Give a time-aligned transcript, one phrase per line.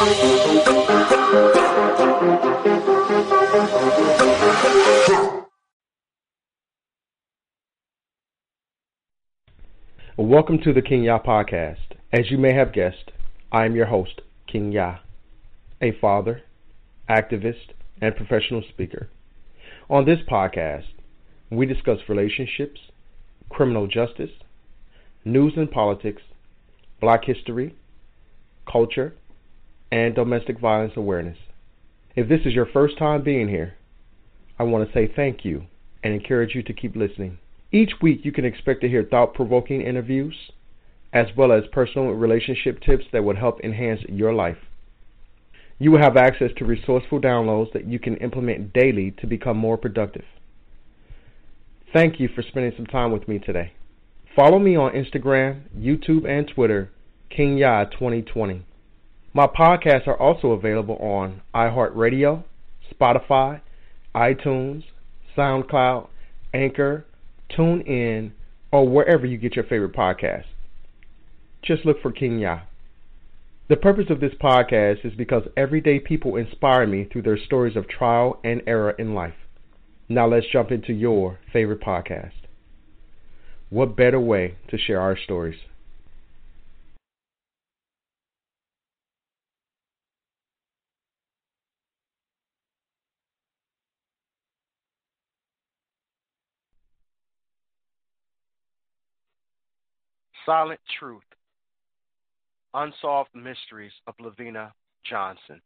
[0.00, 0.16] Welcome
[10.64, 11.76] to the King Yah podcast.
[12.14, 13.10] As you may have guessed,
[13.52, 15.00] I am your host, King Yah,
[15.82, 16.44] a father,
[17.06, 19.10] activist, and professional speaker.
[19.90, 20.94] On this podcast,
[21.50, 22.80] we discuss relationships,
[23.50, 24.30] criminal justice,
[25.26, 26.22] news and politics,
[27.02, 27.74] black history,
[28.66, 29.12] culture,
[29.90, 31.38] and domestic violence awareness.
[32.16, 33.74] If this is your first time being here,
[34.58, 35.64] I want to say thank you
[36.02, 37.38] and encourage you to keep listening.
[37.72, 40.34] Each week, you can expect to hear thought provoking interviews
[41.12, 44.58] as well as personal relationship tips that would help enhance your life.
[45.78, 49.76] You will have access to resourceful downloads that you can implement daily to become more
[49.76, 50.24] productive.
[51.92, 53.72] Thank you for spending some time with me today.
[54.36, 56.90] Follow me on Instagram, YouTube, and Twitter,
[57.36, 58.62] KingYah2020.
[59.32, 62.42] My podcasts are also available on iHeartRadio,
[62.92, 63.60] Spotify,
[64.14, 64.82] iTunes,
[65.36, 66.08] SoundCloud,
[66.52, 67.06] Anchor,
[67.56, 68.32] TuneIn,
[68.72, 70.44] or wherever you get your favorite podcasts.
[71.62, 72.60] Just look for King Yah.
[73.68, 77.86] The purpose of this podcast is because everyday people inspire me through their stories of
[77.86, 79.34] trial and error in life.
[80.08, 82.32] Now let's jump into your favorite podcast.
[83.68, 85.60] What better way to share our stories?
[100.50, 101.22] Silent Truth
[102.74, 104.72] Unsolved Mysteries of LaVena
[105.08, 105.62] Johnson.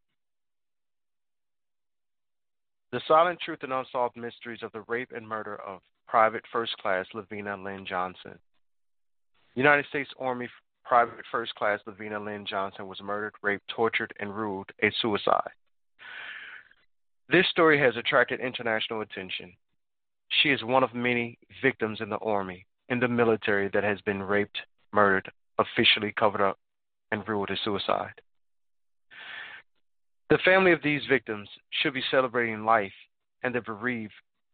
[2.93, 7.07] The Silent Truth and Unsolved Mysteries of the Rape and Murder of Private First Class
[7.15, 8.39] LaVena Lynn Johnson.
[9.55, 10.51] United States Army
[10.85, 15.49] Private First Class LaVena Lynn Johnson was murdered, raped, tortured, and ruled a suicide.
[17.31, 19.55] This story has attracted international attention.
[20.43, 24.23] She is one of many victims in the Army, in the military, that has been
[24.23, 24.59] raped,
[24.95, 26.59] murdered, officially covered up,
[27.11, 28.15] and ruled a suicide.
[30.31, 32.93] The family of these victims should be celebrating life
[33.43, 34.13] and the bereaved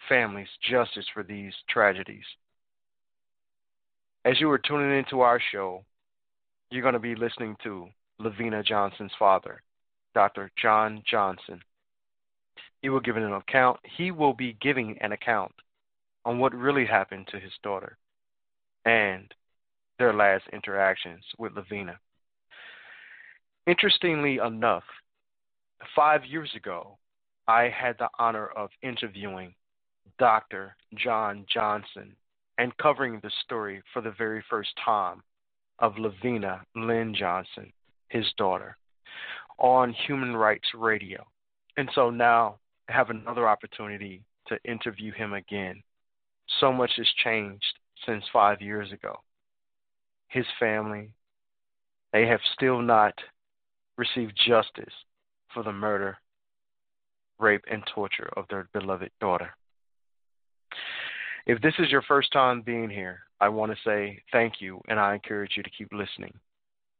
[0.08, 2.24] families justice for these tragedies.
[4.24, 5.84] As you are tuning into our show,
[6.70, 7.88] you're going to be listening to
[8.20, 9.62] LaVena Johnson's father,
[10.14, 10.50] Dr.
[10.60, 11.60] John Johnson.
[12.82, 13.78] He will give an account.
[13.96, 15.52] He will be giving an account
[16.24, 17.96] on what really happened to his daughter
[18.84, 19.32] and
[20.00, 21.94] their last interactions with LaVena.
[23.66, 24.82] Interestingly enough,
[25.94, 26.96] five years ago,
[27.46, 29.54] I had the honor of interviewing
[30.18, 30.74] Dr.
[30.94, 32.16] John Johnson
[32.56, 35.22] and covering the story for the very first time
[35.80, 37.70] of LaVena Lynn Johnson,
[38.08, 38.78] his daughter,
[39.58, 41.26] on Human Rights Radio.
[41.76, 42.56] And so now
[42.88, 45.82] I have another opportunity to interview him again.
[46.58, 49.20] So much has changed since five years ago.
[50.30, 51.10] His family,
[52.12, 53.14] they have still not
[53.96, 54.94] received justice
[55.52, 56.16] for the murder,
[57.38, 59.50] rape, and torture of their beloved daughter.
[61.46, 65.00] If this is your first time being here, I want to say thank you and
[65.00, 66.32] I encourage you to keep listening.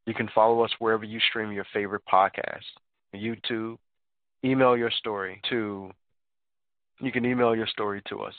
[0.05, 2.65] You can follow us wherever you stream your favorite podcast,
[3.15, 3.77] YouTube.
[4.43, 5.91] Email your story to,
[6.99, 8.33] you can email your story to us,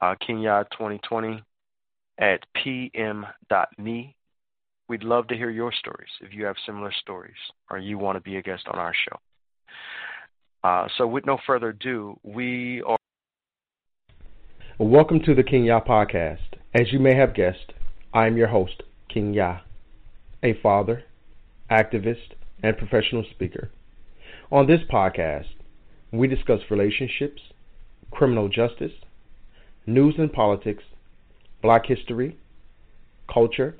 [0.00, 1.42] uh, kingyah2020
[2.18, 4.16] at pm.me.
[4.90, 7.36] We'd love to hear your stories if you have similar stories
[7.70, 9.16] or you want to be a guest on our show.
[10.64, 12.96] Uh, so, with no further ado, we are.
[14.80, 16.58] Welcome to the King Yah podcast.
[16.74, 17.72] As you may have guessed,
[18.12, 19.60] I am your host, King Yah,
[20.42, 21.04] a father,
[21.70, 23.70] activist, and professional speaker.
[24.50, 25.54] On this podcast,
[26.10, 27.42] we discuss relationships,
[28.10, 29.04] criminal justice,
[29.86, 30.82] news and politics,
[31.62, 32.36] black history,
[33.32, 33.76] culture,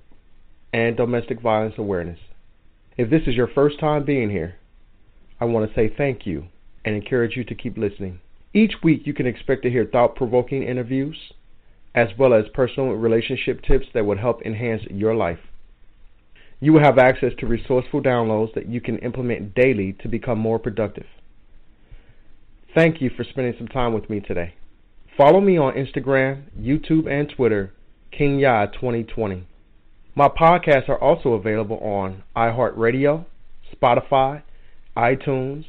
[0.72, 2.18] and domestic violence awareness.
[2.96, 4.56] If this is your first time being here,
[5.40, 6.46] I want to say thank you
[6.84, 8.20] and encourage you to keep listening.
[8.52, 11.16] Each week, you can expect to hear thought provoking interviews
[11.94, 15.40] as well as personal relationship tips that would help enhance your life.
[16.60, 20.58] You will have access to resourceful downloads that you can implement daily to become more
[20.58, 21.06] productive.
[22.74, 24.54] Thank you for spending some time with me today.
[25.16, 27.72] Follow me on Instagram, YouTube, and Twitter,
[28.12, 29.44] KingYah2020.
[30.20, 33.24] My podcasts are also available on iHeartRadio,
[33.74, 34.42] Spotify,
[34.94, 35.64] iTunes,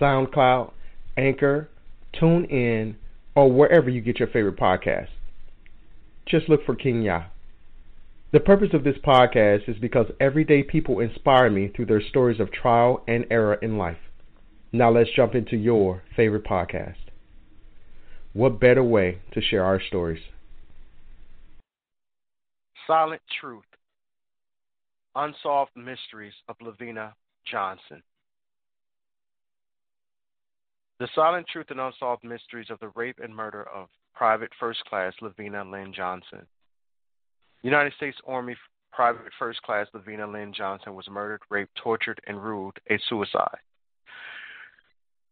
[0.00, 0.72] SoundCloud,
[1.16, 1.68] Anchor,
[2.12, 2.96] TuneIn,
[3.36, 5.14] or wherever you get your favorite podcasts.
[6.26, 7.08] Just look for King.
[8.32, 12.50] The purpose of this podcast is because everyday people inspire me through their stories of
[12.50, 13.98] trial and error in life.
[14.72, 16.96] Now let's jump into your favorite podcast.
[18.32, 20.24] What better way to share our stories?
[22.88, 23.62] Silent Truth
[25.14, 27.12] Unsolved Mysteries of LaVena
[27.50, 28.02] Johnson.
[30.98, 35.12] The Silent Truth and Unsolved Mysteries of the Rape and Murder of Private First Class
[35.20, 36.46] LaVena Lynn Johnson.
[37.62, 38.56] United States Army
[38.92, 43.58] Private First Class LaVena Lynn Johnson was murdered, raped, tortured, and ruled a suicide.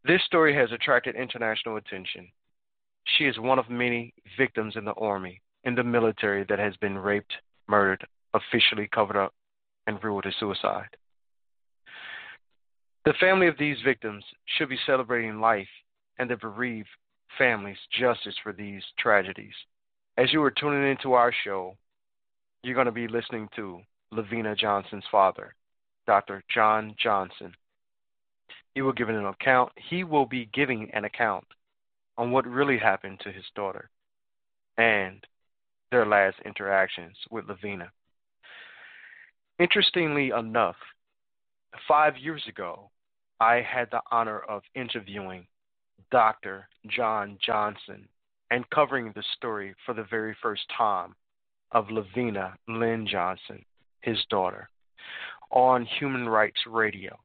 [0.04, 2.28] This story has attracted international attention.
[3.16, 6.96] She is one of many victims in the Army, in the military, that has been
[6.96, 7.32] raped,
[7.68, 9.34] murdered, officially covered up,
[9.90, 10.88] and ruled a suicide.
[13.04, 14.24] The family of these victims
[14.56, 15.66] should be celebrating life
[16.18, 16.88] and the bereaved
[17.36, 19.54] families justice for these tragedies.
[20.16, 21.76] As you are tuning into our show,
[22.62, 23.80] you're going to be listening to
[24.14, 25.54] LaVena Johnson's father,
[26.06, 26.44] Dr.
[26.54, 27.52] John Johnson.
[28.74, 29.72] He will give an account.
[29.88, 31.46] He will be giving an account
[32.16, 33.90] on what really happened to his daughter
[34.78, 35.24] and
[35.90, 37.88] their last interactions with LaVena.
[39.60, 40.76] Interestingly enough,
[41.86, 42.88] five years ago,
[43.40, 45.46] I had the honor of interviewing
[46.10, 46.66] Dr.
[46.86, 48.08] John Johnson
[48.50, 51.14] and covering the story for the very first time
[51.72, 53.62] of LaVena Lynn Johnson,
[54.00, 54.70] his daughter,
[55.50, 57.18] on Human Rights Radio.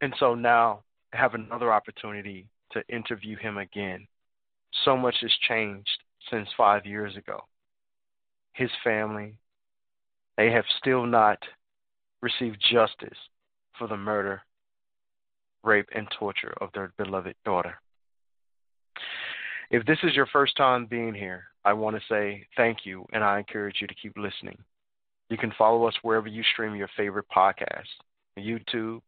[0.00, 0.80] And so now
[1.12, 4.06] I have another opportunity to interview him again.
[4.86, 5.98] So much has changed
[6.30, 7.40] since five years ago.
[8.54, 9.34] His family,
[10.38, 11.38] they have still not
[12.22, 13.18] received justice
[13.78, 14.42] for the murder,
[15.64, 17.74] rape, and torture of their beloved daughter.
[19.70, 23.24] If this is your first time being here, I want to say thank you, and
[23.24, 24.58] I encourage you to keep listening.
[25.30, 27.86] You can follow us wherever you stream your favorite podcast,
[28.38, 29.00] YouTube.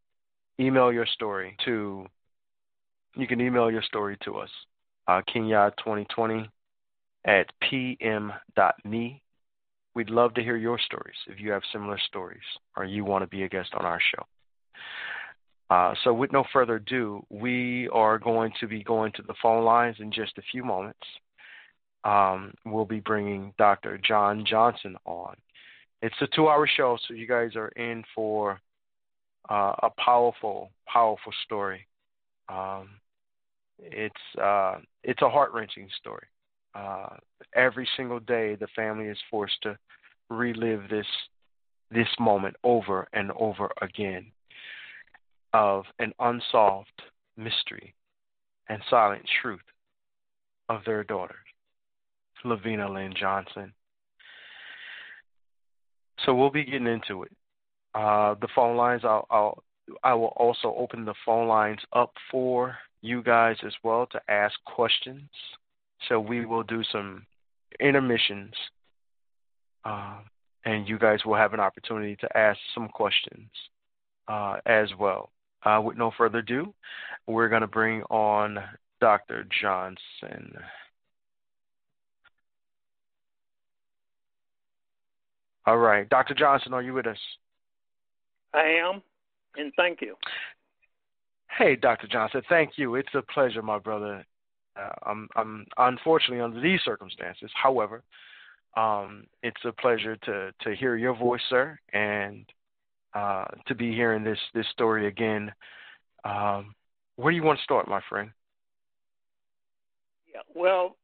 [0.58, 2.06] Email your story to.
[3.16, 4.50] You can email your story to us,
[5.06, 6.48] uh, kingyah2020
[7.26, 9.22] at pm.me.
[9.94, 12.42] We'd love to hear your stories if you have similar stories
[12.76, 14.24] or you want to be a guest on our show.
[15.70, 19.64] Uh, so, with no further ado, we are going to be going to the phone
[19.64, 21.06] lines in just a few moments
[22.04, 23.98] um, we'll be bringing Dr.
[23.98, 25.34] John Johnson on.
[26.02, 28.60] It's a two hour show, so you guys are in for
[29.50, 31.86] uh, a powerful, powerful story.
[32.48, 32.90] Um,
[33.78, 36.26] it's uh, it's a heart wrenching story.
[36.74, 37.16] Uh,
[37.54, 39.78] every single day, the family is forced to
[40.30, 41.06] relive this
[41.90, 44.26] this moment over and over again
[45.52, 47.02] of an unsolved
[47.36, 47.94] mystery
[48.68, 49.60] and silent truth
[50.68, 51.36] of their daughter.
[52.44, 53.72] LaVena Lynn Johnson.
[56.24, 57.32] So we'll be getting into it.
[57.94, 59.62] Uh, the phone lines, I'll, I'll,
[60.02, 64.54] I will also open the phone lines up for you guys as well to ask
[64.64, 65.28] questions.
[66.08, 67.26] So we will do some
[67.80, 68.52] intermissions,
[69.84, 70.18] uh,
[70.64, 73.48] and you guys will have an opportunity to ask some questions
[74.28, 75.30] uh, as well.
[75.64, 76.74] Uh, with no further ado,
[77.26, 78.58] we're going to bring on
[79.00, 79.46] Dr.
[79.62, 80.56] Johnson.
[85.66, 86.08] All right.
[86.10, 86.34] Dr.
[86.34, 87.18] Johnson, are you with us?
[88.52, 89.02] I am,
[89.56, 90.16] and thank you.
[91.58, 92.06] Hey, Dr.
[92.06, 92.96] Johnson, thank you.
[92.96, 94.24] It's a pleasure, my brother.
[94.76, 95.14] Uh,
[95.78, 97.48] unfortunately under these circumstances.
[97.54, 98.02] However,
[98.76, 102.44] um, it's a pleasure to to hear your voice, sir, and
[103.14, 105.52] uh, to be hearing this this story again.
[106.24, 106.74] Um,
[107.16, 108.30] where do you want to start, my friend?
[110.32, 110.96] Yeah, well,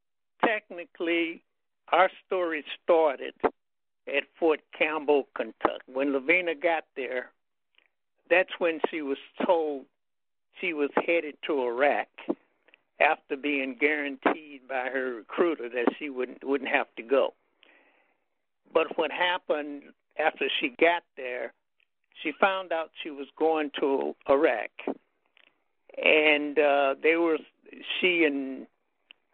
[0.45, 1.43] technically,
[1.93, 5.85] our story started at Fort Campbell, Kentucky.
[5.87, 7.31] When LaVena got there,
[8.29, 9.85] that's when she was told
[10.61, 12.09] she was headed to Iraq
[13.00, 17.35] after being guaranteed by her recruiter that she wouldn't wouldn't have to go.
[18.73, 19.83] But what happened
[20.19, 21.52] after she got there,
[22.23, 24.71] she found out she was going to Iraq,
[26.02, 27.38] and uh, they were
[28.00, 28.66] she and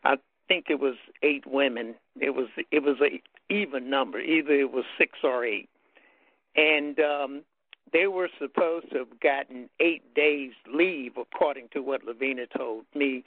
[0.04, 0.16] I
[0.49, 1.94] think it was eight women.
[2.20, 3.20] It was it was a
[3.52, 4.20] even number.
[4.20, 5.68] Either it was six or eight.
[6.56, 7.42] And um,
[7.92, 13.25] they were supposed to have gotten eight days leave, according to what LaVena told me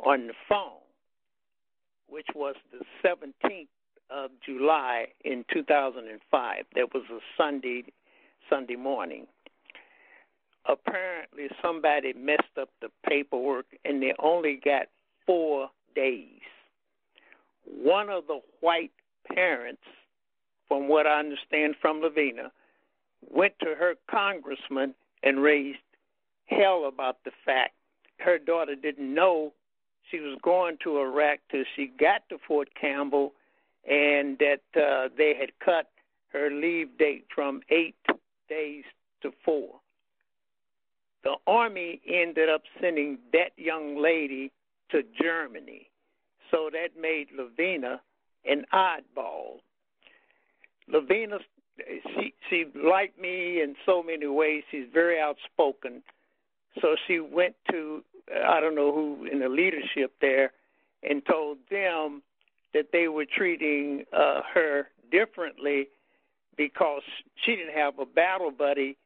[0.00, 0.80] on the phone,
[2.08, 3.68] which was the 17th
[4.10, 6.64] of July in 2005.
[6.74, 7.84] That was a Sunday,
[8.48, 9.26] Sunday morning.
[10.66, 14.86] Apparently, somebody messed up the paperwork, and they only got
[15.26, 16.40] four days.
[17.64, 18.92] One of the white
[19.32, 19.82] parents
[20.68, 22.50] from what I understand from LaVena,
[23.30, 25.78] went to her congressman and raised
[26.46, 27.74] hell about the fact
[28.18, 29.52] her daughter didn't know
[30.10, 33.32] she was going to Iraq till she got to Fort Campbell,
[33.88, 35.90] and that uh, they had cut
[36.32, 37.96] her leave date from eight
[38.48, 38.84] days
[39.22, 39.80] to four.
[41.22, 44.52] The army ended up sending that young lady
[44.90, 45.88] to Germany,
[46.50, 48.00] so that made LaVena
[48.44, 49.60] an oddball.
[50.92, 51.38] LaVena,
[52.14, 54.64] she she liked me in so many ways.
[54.70, 56.02] She's very outspoken,
[56.82, 60.52] so she went to I don't know who in the leadership there
[61.02, 62.22] and told them
[62.72, 65.88] that they were treating uh, her differently
[66.56, 67.02] because
[67.44, 68.96] she didn't have a battle buddy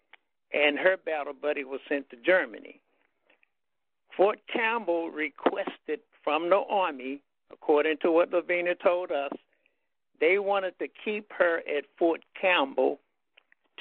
[0.52, 2.80] and her battle buddy was sent to Germany.
[4.16, 7.20] Fort Campbell requested from the Army,
[7.52, 9.32] according to what LaVena told us,
[10.20, 12.98] they wanted to keep her at Fort Campbell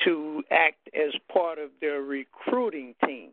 [0.06, 3.32] to act as part of their recruiting team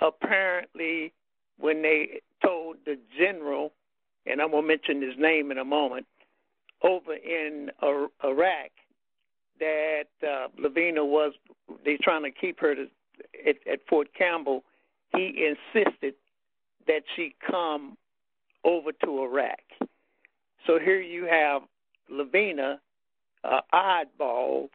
[0.00, 1.12] apparently,
[1.58, 3.72] when they told the general,
[4.26, 6.06] and I'm going to mention his name in a moment,
[6.82, 8.70] over in Iraq,
[9.58, 11.32] that uh, LaVena was
[11.84, 12.86] they trying to keep her to,
[13.46, 14.62] at, at Fort Campbell.
[15.14, 16.14] He insisted
[16.86, 17.96] that she come
[18.64, 19.60] over to Iraq.
[20.66, 21.62] So here you have
[22.12, 22.78] LaVena,
[23.44, 24.68] uh, oddball,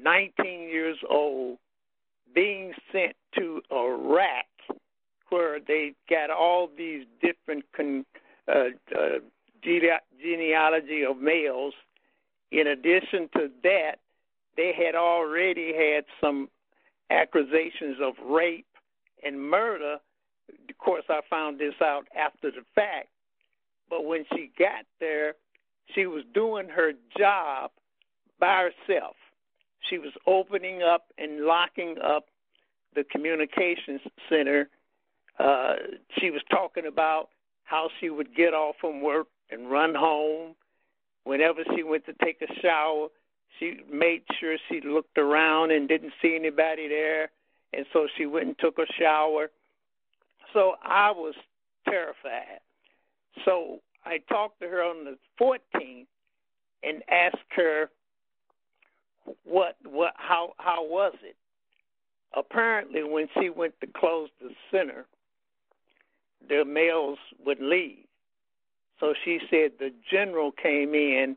[0.00, 1.58] 19 years old,
[2.34, 4.46] being sent to Iraq
[5.32, 8.04] where they got all these different con,
[8.46, 9.18] uh, uh,
[10.20, 11.74] genealogy of males.
[12.50, 13.96] In addition to that,
[14.56, 16.48] they had already had some
[17.10, 18.66] accusations of rape
[19.24, 19.96] and murder.
[20.68, 23.08] Of course, I found this out after the fact.
[23.88, 25.34] But when she got there,
[25.94, 27.70] she was doing her job
[28.38, 29.16] by herself.
[29.88, 32.26] She was opening up and locking up
[32.94, 34.68] the communications center
[35.38, 35.74] uh,
[36.18, 37.28] she was talking about
[37.64, 40.54] how she would get off from work and run home.
[41.24, 43.08] Whenever she went to take a shower,
[43.58, 47.30] she made sure she looked around and didn't see anybody there,
[47.72, 49.50] and so she went and took a shower.
[50.52, 51.34] So I was
[51.88, 52.60] terrified.
[53.44, 56.06] So I talked to her on the 14th
[56.82, 57.90] and asked her
[59.44, 61.36] what what how how was it.
[62.34, 65.06] Apparently, when she went to close the center,
[66.48, 68.04] the males would leave.
[69.00, 71.36] So she said the general came in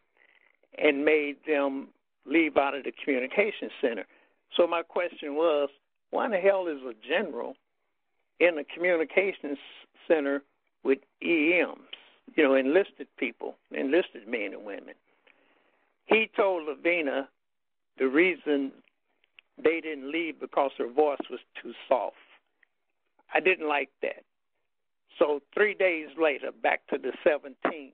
[0.77, 1.87] and made them
[2.25, 4.05] leave out of the communication center.
[4.55, 5.69] So my question was,
[6.11, 7.55] why in the hell is a general
[8.39, 9.57] in a communications
[10.07, 10.43] center
[10.83, 11.79] with EMs,
[12.35, 14.95] you know, enlisted people, enlisted men and women?
[16.05, 17.27] He told LaVena
[17.97, 18.71] the reason
[19.57, 22.15] they didn't leave because her voice was too soft.
[23.33, 24.23] I didn't like that.
[25.17, 27.93] So three days later, back to the 17th,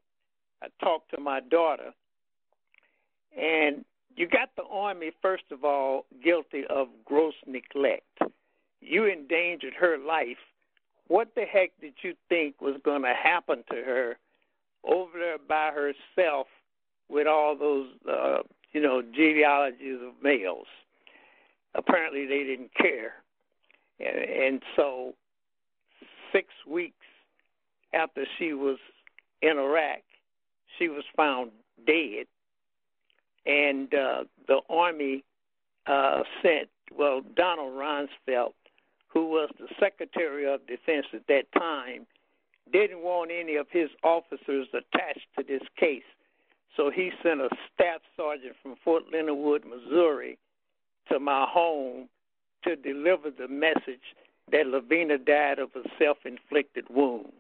[0.64, 1.92] I talked to my daughter,
[3.38, 3.86] and
[4.16, 8.20] you got the Army, first of all, guilty of gross neglect.
[8.82, 10.38] You endangered her life.
[11.08, 14.18] What the heck did you think was going to happen to her
[14.84, 16.48] over there by herself
[17.10, 18.40] with all those, uh,
[18.74, 20.68] you know, genealogies of males?
[21.76, 23.14] Apparently, they didn't care.
[24.00, 25.14] And, and so,
[26.32, 26.96] six weeks
[27.94, 28.78] after she was
[29.42, 30.02] in Iraq,
[30.78, 31.52] she was found
[31.86, 32.26] dead,
[33.46, 35.24] and uh, the army
[35.88, 38.54] uh, sent well Donald Rumsfeld,
[39.08, 42.06] who was the Secretary of Defense at that time,
[42.72, 46.04] didn't want any of his officers attached to this case,
[46.78, 50.38] so he sent a staff sergeant from Fort Leonard Wood, Missouri,
[51.12, 52.08] to my home
[52.64, 54.16] to deliver the message
[54.52, 57.34] that LaVena died of a self-inflicted wound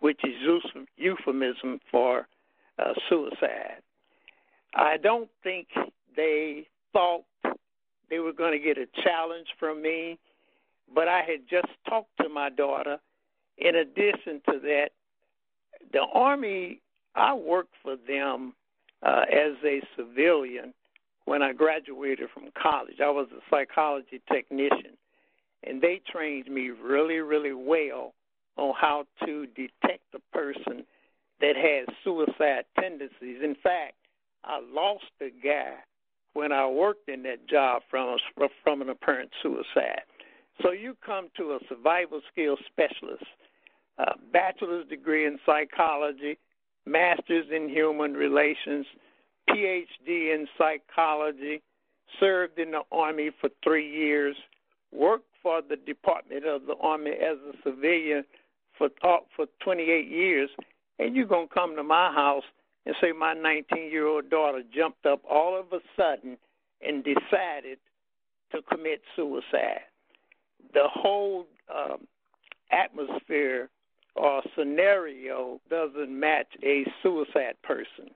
[0.00, 0.34] which is
[0.96, 2.26] euphemism for
[2.78, 3.82] uh, suicide.
[4.74, 5.68] I don't think
[6.16, 7.24] they thought
[8.10, 10.18] they were going to get a challenge from me,
[10.94, 12.98] but I had just talked to my daughter.
[13.58, 14.90] In addition to that,
[15.92, 16.80] the Army,
[17.14, 18.54] I worked for them
[19.02, 20.72] uh, as a civilian
[21.24, 23.00] when I graduated from college.
[23.02, 24.96] I was a psychology technician,
[25.64, 28.14] and they trained me really, really well
[28.58, 30.84] on how to detect a person
[31.40, 33.38] that has suicide tendencies.
[33.42, 33.94] In fact,
[34.44, 35.74] I lost a guy
[36.34, 40.02] when I worked in that job from a, from an apparent suicide.
[40.62, 43.24] So you come to a survival skills specialist,
[43.98, 46.38] a bachelor's degree in psychology,
[46.84, 48.86] master's in human relations,
[49.48, 51.62] PhD in psychology,
[52.18, 54.36] served in the Army for three years,
[54.92, 58.24] worked for the Department of the Army as a civilian
[58.78, 58.88] for
[59.36, 60.50] for 28 years,
[60.98, 62.44] and you're gonna come to my house
[62.86, 66.38] and say my 19 year old daughter jumped up all of a sudden
[66.80, 67.78] and decided
[68.52, 69.82] to commit suicide.
[70.72, 72.06] The whole um,
[72.70, 73.68] atmosphere
[74.14, 78.10] or scenario doesn't match a suicide person.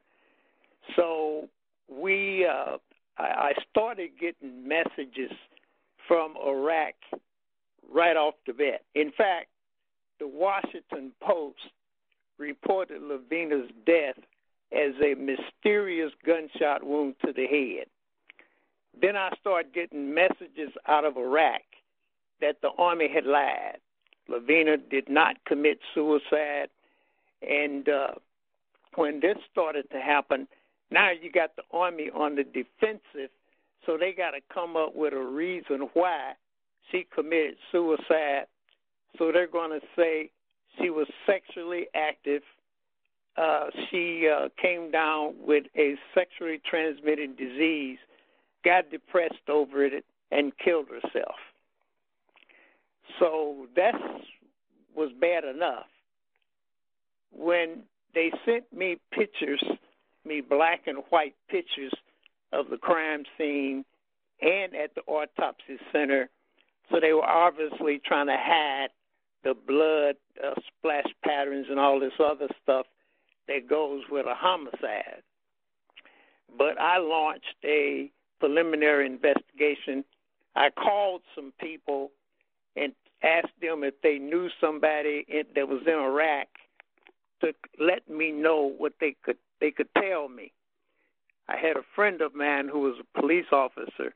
[0.97, 1.49] So
[1.88, 2.78] we, uh,
[3.19, 5.31] I, I started getting messages
[6.09, 6.95] from Iraq
[7.92, 8.83] right off the bat.
[8.95, 9.49] In fact,
[10.23, 11.59] the Washington Post
[12.38, 14.14] reported LaVena's death
[14.71, 17.87] as a mysterious gunshot wound to the head.
[19.00, 21.62] Then I started getting messages out of Iraq
[22.41, 23.79] that the Army had lied.
[24.31, 26.69] LaVena did not commit suicide.
[27.43, 28.12] And uh,
[28.95, 30.47] when this started to happen,
[30.93, 33.31] now you got the Army on the defensive,
[33.85, 36.35] so they got to come up with a reason why
[36.93, 38.47] she committed suicide.
[39.19, 40.31] So they're going to say
[40.81, 42.42] she was sexually active.
[43.37, 47.99] Uh, she uh, came down with a sexually transmitted disease
[48.64, 51.35] got depressed over it and killed herself.
[53.19, 53.95] So that
[54.95, 55.87] was bad enough.
[57.33, 57.83] When
[58.14, 59.62] they sent me pictures,
[60.25, 61.92] me black and white pictures
[62.52, 63.85] of the crime scene
[64.40, 66.28] and at the autopsy center,
[66.90, 68.88] so they were obviously trying to hide
[69.45, 72.87] the blood uh, splash patterns and all this other stuff
[73.49, 75.23] that goes with a homicide.
[76.57, 80.05] But I launched a preliminary investigation.
[80.55, 82.11] I called some people
[82.77, 86.49] and asked them if they knew somebody in, that was in Iraq
[87.41, 90.53] to let me know what they could they could tell me.
[91.49, 94.13] I had a friend of mine who was a police officer.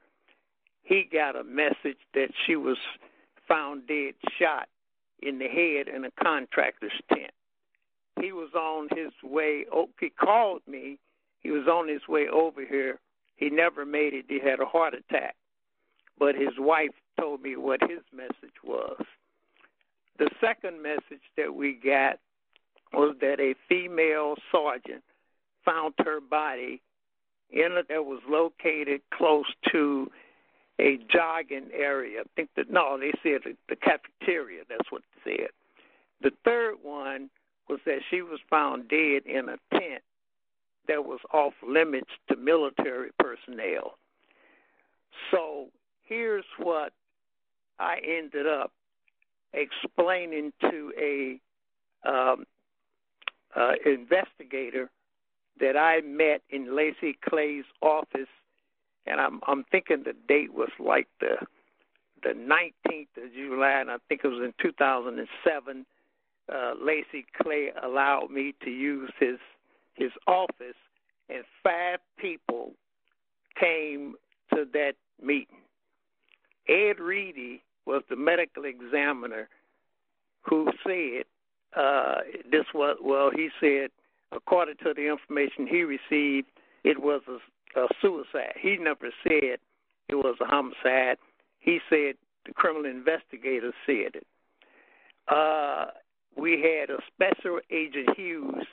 [0.83, 2.77] He got a message that she was
[3.49, 4.69] found dead, shot
[5.23, 7.33] in the head in a contractor's tent.
[8.21, 9.67] He was on his way.
[9.73, 10.99] Oh, he called me.
[11.41, 12.99] He was on his way over here
[13.37, 14.25] he never made it.
[14.29, 15.37] He had a heart attack.
[16.19, 19.03] But his wife told me what his message was.
[20.19, 22.19] The second message that we got
[22.93, 25.05] was that a female sergeant
[25.65, 26.81] found her body
[27.51, 30.11] in a, that was located close to
[30.81, 32.21] a jogging area.
[32.21, 34.63] I think that no, they said the, cafeteria.
[34.69, 35.51] That's what they said.
[36.23, 37.31] The third one
[37.69, 40.03] was that she was found dead in a tent
[40.89, 43.99] that was off limits to military personnel.
[45.31, 45.67] So
[46.05, 46.93] here's what
[47.79, 48.73] I ended up
[49.53, 51.41] explaining to a
[52.09, 52.45] um,
[53.55, 54.91] uh, investigator
[55.59, 58.29] that I met in Lacy Clay's office,
[59.07, 61.37] and I'm I'm thinking the date was like the
[62.23, 65.87] the 19th of July, and I think it was in 2007.
[66.53, 69.39] Uh, Lacy Clay allowed me to use his
[69.95, 70.77] his office,
[71.29, 72.73] and five people
[73.59, 74.15] came
[74.53, 75.59] to that meeting.
[76.69, 79.49] Ed Reedy was the medical examiner
[80.43, 81.25] who said
[81.77, 82.17] uh,
[82.51, 83.31] this was well.
[83.31, 83.91] He said,
[84.33, 86.49] according to the information he received,
[86.85, 87.39] it was a,
[87.75, 88.55] a suicide.
[88.61, 89.59] He never said
[90.09, 91.19] it was a homicide.
[91.59, 92.15] He said
[92.47, 94.27] the criminal investigator said it.
[95.29, 95.87] Uh,
[96.37, 98.67] we had a special agent Hughes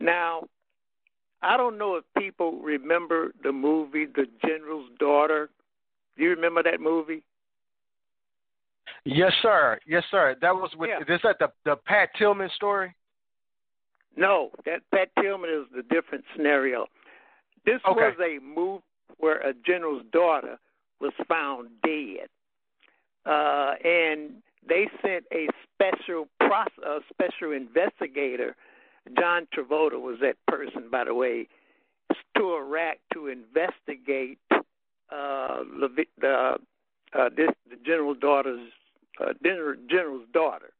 [0.00, 0.44] now,
[1.42, 5.50] I don't know if people remember the movie The General's Daughter.
[6.16, 7.22] Do you remember that movie?
[9.04, 9.78] Yes, sir.
[9.86, 10.36] Yes, sir.
[10.40, 11.14] That was with yeah.
[11.14, 12.94] is that the the Pat Tillman story?
[14.16, 16.86] No, that Pat Tillman is the different scenario.
[17.66, 18.00] This okay.
[18.00, 18.80] was a move
[19.18, 20.58] where a general's daughter
[21.00, 22.28] was found dead,
[23.26, 28.56] uh, and they sent a special process, a special investigator
[29.18, 31.48] John Travolta was that person, by the way,
[32.36, 35.62] to Iraq to investigate uh,
[36.20, 36.58] the
[37.14, 38.68] uh, this the general's daughter's
[39.20, 40.70] uh, general's daughter.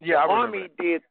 [0.00, 0.76] Yeah, I the Army that.
[0.76, 1.02] did.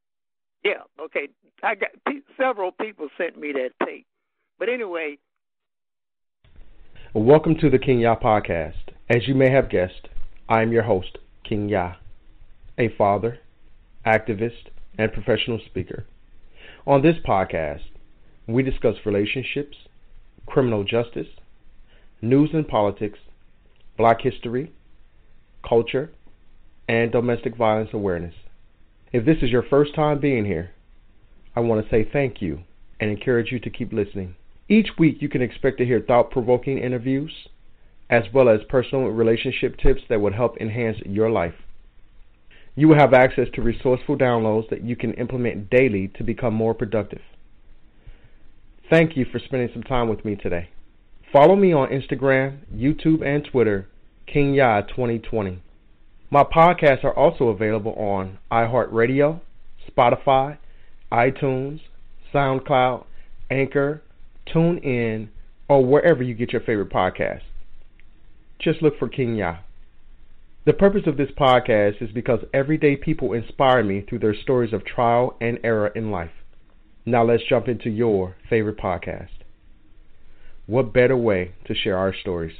[0.63, 1.27] Yeah, okay.
[1.61, 1.89] I got
[2.37, 4.05] several people sent me that tape,
[4.59, 5.17] but anyway.
[7.13, 8.91] Welcome to the King Yah podcast.
[9.09, 10.07] As you may have guessed,
[10.47, 11.95] I am your host, King Yah,
[12.77, 13.39] a father,
[14.05, 16.05] activist, and professional speaker.
[16.85, 17.83] On this podcast,
[18.47, 19.77] we discuss relationships,
[20.45, 21.27] criminal justice,
[22.21, 23.19] news and politics,
[23.97, 24.71] black history,
[25.67, 26.11] culture,
[26.87, 28.35] and domestic violence awareness.
[29.11, 30.71] If this is your first time being here,
[31.55, 32.63] I want to say thank you
[32.99, 34.35] and encourage you to keep listening.
[34.73, 37.31] Each week, you can expect to hear thought provoking interviews,
[38.09, 41.53] as well as personal relationship tips that would help enhance your life.
[42.73, 46.73] You will have access to resourceful downloads that you can implement daily to become more
[46.73, 47.21] productive.
[48.89, 50.69] Thank you for spending some time with me today.
[51.31, 53.87] Follow me on Instagram, YouTube, and Twitter,
[54.33, 55.59] KingYah2020.
[56.31, 59.39] My podcasts are also available on iHeartRadio,
[59.87, 60.57] Spotify,
[61.11, 61.81] iTunes,
[62.33, 63.05] SoundCloud,
[63.51, 64.01] Anchor,
[64.47, 65.29] TuneIn,
[65.67, 67.41] or wherever you get your favorite podcast.
[68.59, 69.57] Just look for King Yah.
[70.65, 74.85] The purpose of this podcast is because everyday people inspire me through their stories of
[74.85, 76.31] trial and error in life.
[77.05, 79.27] Now let's jump into your favorite podcast.
[80.65, 82.55] What better way to share our stories?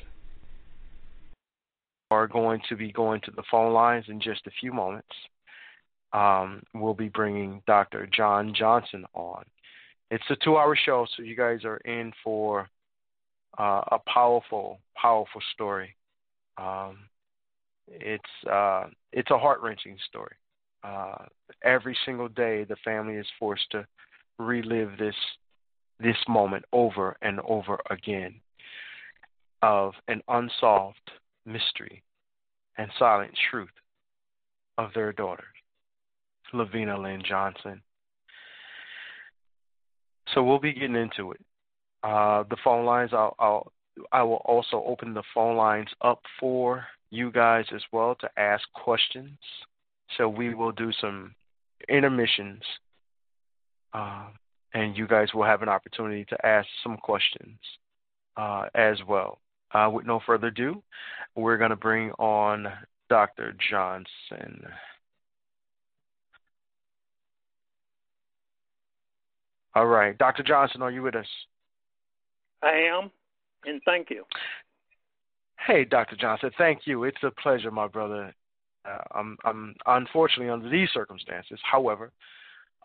[2.12, 5.08] Are going to be going to the phone lines in just a few moments.
[6.12, 8.08] Um, we'll be bringing Dr.
[8.14, 9.46] John Johnson on.
[10.14, 12.70] It's a two-hour show, so you guys are in for
[13.58, 15.96] uh, a powerful, powerful story.
[16.56, 17.00] Um,
[17.88, 20.36] it's uh, it's a heart wrenching story.
[20.84, 21.26] Uh,
[21.64, 23.88] every single day, the family is forced to
[24.38, 25.16] relive this
[26.00, 28.36] this moment over and over again
[29.64, 31.10] of an unsolved
[31.48, 32.04] mystery
[32.78, 33.74] and silent truth
[34.78, 35.46] of their daughter,
[36.54, 37.82] LaVena Lynn Johnson.
[40.34, 41.42] So we'll be getting into it.
[42.04, 43.72] Uh, the phone lines, I'll, I'll,
[44.12, 48.64] I will also open the phone lines up for you guys as well to ask
[48.74, 49.38] questions.
[50.18, 51.34] So we will do some
[51.90, 52.62] intermissions,
[53.94, 54.28] uh,
[54.74, 57.58] and you guys will have an opportunity to ask some questions
[58.38, 59.40] uh, as well.
[59.74, 60.84] Uh, with no further ado,
[61.36, 62.68] we're going to bring on
[63.10, 63.56] Dr.
[63.70, 64.66] Johnson.
[69.76, 70.18] All right.
[70.18, 70.44] Dr.
[70.44, 71.28] Johnson, are you with us?
[72.62, 73.12] I am,
[73.66, 74.24] and thank you.
[75.66, 76.16] Hey, Dr.
[76.16, 77.04] Johnson, thank you.
[77.06, 78.34] It's a pleasure, my brother.
[78.86, 81.60] Uh, I'm, I'm unfortunately under these circumstances.
[81.64, 82.12] However,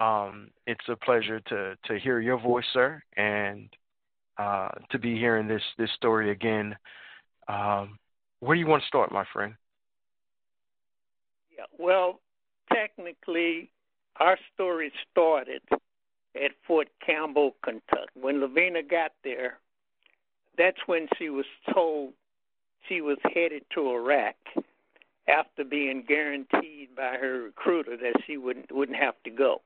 [0.01, 3.68] um, it's a pleasure to to hear your voice, sir, and
[4.38, 6.77] uh, to be hearing this this story again.
[7.48, 7.98] Um,
[8.40, 9.55] where do you want to start, my friend?
[11.57, 12.20] Yeah, well,
[12.72, 13.70] technically,
[14.20, 15.62] our story started
[16.44, 18.09] at Fort Campbell, Kentucky.
[18.14, 19.59] When LaVena got there,
[20.57, 22.12] that's when she was told
[22.88, 24.37] she was headed to Iraq
[25.29, 29.61] after being guaranteed by her recruiter that she wouldn't wouldn't have to go.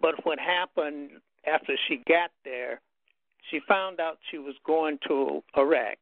[0.00, 1.10] But what happened
[1.46, 2.80] after she got there,
[3.50, 5.98] she found out she was going to Iraq,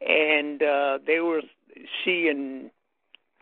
[0.00, 1.42] and uh, they were
[2.04, 2.70] she and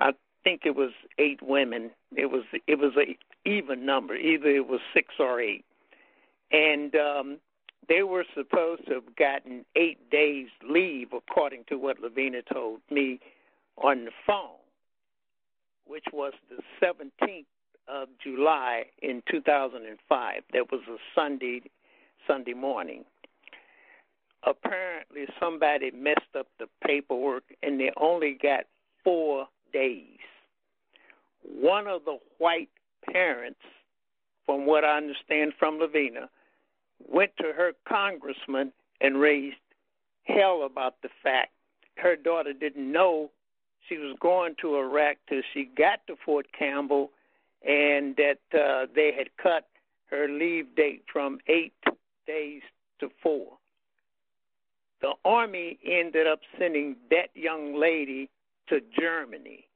[0.01, 0.13] I
[0.45, 1.91] think it was eight women.
[2.15, 5.65] It was it was a even number, either it was six or eight,
[6.51, 7.39] and um,
[7.89, 13.19] they were supposed to have gotten eight days leave, according to what LaVena told me
[13.77, 14.61] on the phone,
[15.87, 17.47] which was the 17th
[17.89, 20.43] of July in 2005.
[20.53, 21.63] That was a Sunday,
[22.27, 23.05] Sunday morning.
[24.45, 28.65] Apparently, somebody messed up the paperwork, and they only got
[29.05, 30.19] four days.
[31.43, 32.69] One of the white
[33.11, 33.61] parents,
[34.47, 36.29] from what I understand from LaVena,
[37.09, 39.57] went to her congressman and raised
[40.25, 41.53] hell about the fact
[41.97, 43.31] her daughter didn't know
[43.89, 47.11] she was going to Iraq till she got to Fort Campbell
[47.67, 49.67] and that uh, they had cut
[50.07, 51.75] her leave date from eight
[52.27, 52.63] days
[53.01, 53.59] to four.
[55.01, 58.31] The Army ended up sending that young lady
[58.69, 59.67] to Germany.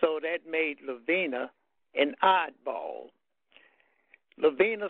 [0.00, 1.50] So that made LaVena
[1.94, 3.10] an oddball.
[4.42, 4.88] LaVena,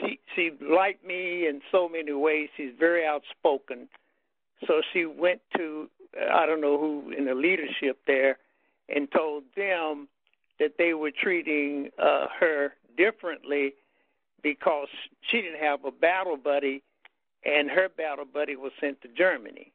[0.00, 2.48] she she liked me in so many ways.
[2.56, 3.88] She's very outspoken.
[4.66, 5.88] So she went to
[6.32, 8.38] I don't know who in the leadership there
[8.88, 10.08] and told them
[10.58, 13.74] that they were treating uh, her differently
[14.42, 14.88] because
[15.30, 16.82] she didn't have a battle buddy
[17.44, 19.72] and her battle buddy was sent to Germany.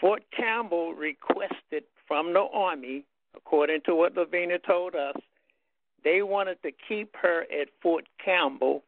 [0.00, 3.04] Fort Campbell requested from the Army
[3.36, 5.16] according to what LaVena told us,
[6.04, 8.82] they wanted to keep her at Fort Campbell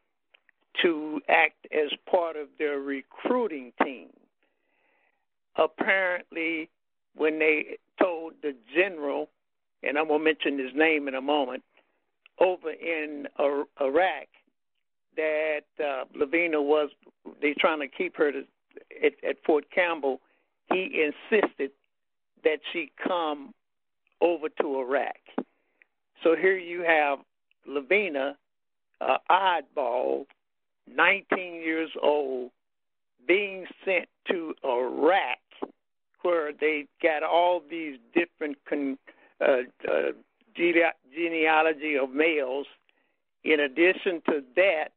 [0.81, 4.09] to act as part of their recruiting team.
[5.57, 6.69] Apparently,
[7.15, 9.29] when they told the general,
[9.83, 11.63] and I'm going to mention his name in a moment,
[12.39, 14.27] over in Iraq,
[15.15, 16.89] that uh, LaVena was
[17.41, 18.43] they trying to keep her to,
[19.03, 20.19] at, at Fort Campbell,
[20.71, 21.71] he insisted
[22.43, 23.53] that she come
[24.21, 25.17] over to Iraq.
[26.23, 27.19] So here you have
[27.69, 28.35] LaVena,
[29.01, 30.25] uh, oddball,
[30.93, 32.51] 19 years old,
[33.27, 35.39] being sent to Iraq,
[36.21, 38.97] where they got all these different con,
[39.41, 40.11] uh, uh,
[41.13, 42.67] genealogy of males.
[43.43, 44.89] In addition to that,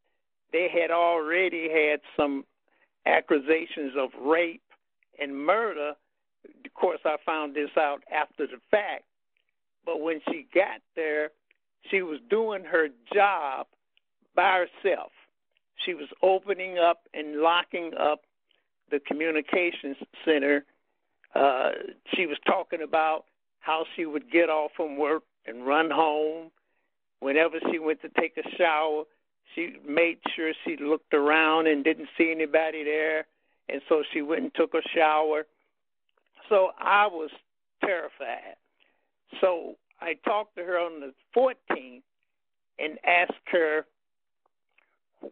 [0.52, 2.44] they had already had some
[3.06, 4.62] accusations of rape
[5.18, 5.94] and murder.
[6.64, 9.04] Of course, I found this out after the fact.
[9.84, 11.30] But when she got there,
[11.90, 13.66] she was doing her job
[14.34, 15.12] by herself.
[15.84, 18.20] She was opening up and locking up
[18.90, 20.64] the communications center.
[21.34, 21.70] Uh,
[22.14, 23.24] she was talking about
[23.60, 26.50] how she would get off from work and run home.
[27.20, 29.04] Whenever she went to take a shower,
[29.54, 33.26] she made sure she looked around and didn't see anybody there,
[33.68, 35.46] and so she went and took a shower.
[36.48, 37.30] So I was
[37.84, 38.56] terrified.
[39.40, 42.02] So I talked to her on the 14th
[42.78, 43.86] and asked her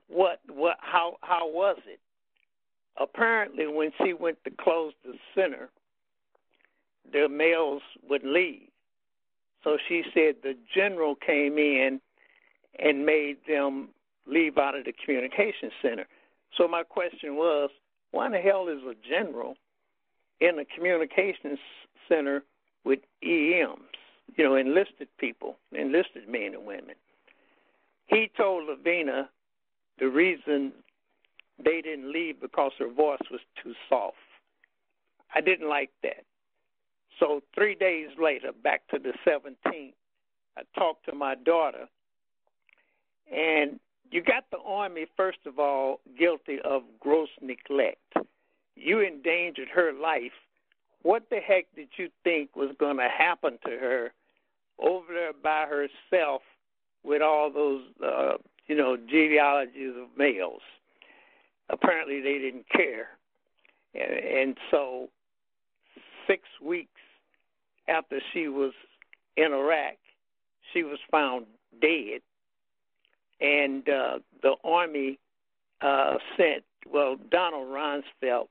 [0.08, 2.00] what what how how was it.
[2.98, 5.68] Apparently, when she went to close the center,
[7.12, 8.68] the males would leave.
[9.62, 12.00] So she said the general came in
[12.78, 13.90] and made them
[14.26, 16.06] leave out of the communication center.
[16.56, 17.70] So my question was,
[18.12, 19.56] why the hell is a general
[20.40, 21.58] in a communications
[22.08, 22.44] center
[22.84, 23.80] with EMs,
[24.36, 26.94] you know, enlisted people, enlisted men and women?
[28.06, 29.28] He told LaVena
[29.98, 30.72] the reason
[31.62, 34.16] they didn't leave because her voice was too soft.
[35.34, 36.24] I didn't like that.
[37.18, 39.94] So three days later, back to the 17th,
[40.58, 41.86] I talked to my daughter,
[43.34, 48.14] and you got the Army, first of all, guilty of gross neglect.
[48.76, 50.32] You endangered her life.
[51.02, 54.12] What the heck did you think was going to happen to her
[54.78, 56.42] over there by herself
[57.04, 58.34] with all those, uh,
[58.66, 60.62] you know, genealogies of males?
[61.70, 63.08] Apparently, they didn't care.
[63.94, 65.08] And, and so,
[66.26, 66.90] six weeks
[67.88, 68.72] after she was
[69.36, 69.96] in Iraq,
[70.72, 71.46] she was found
[71.80, 72.20] dead
[73.40, 75.18] and uh, the Army
[75.80, 78.48] uh, sent, well, Donald Rumsfeld,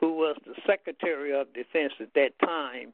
[0.00, 2.92] who was the Secretary of Defense at that time,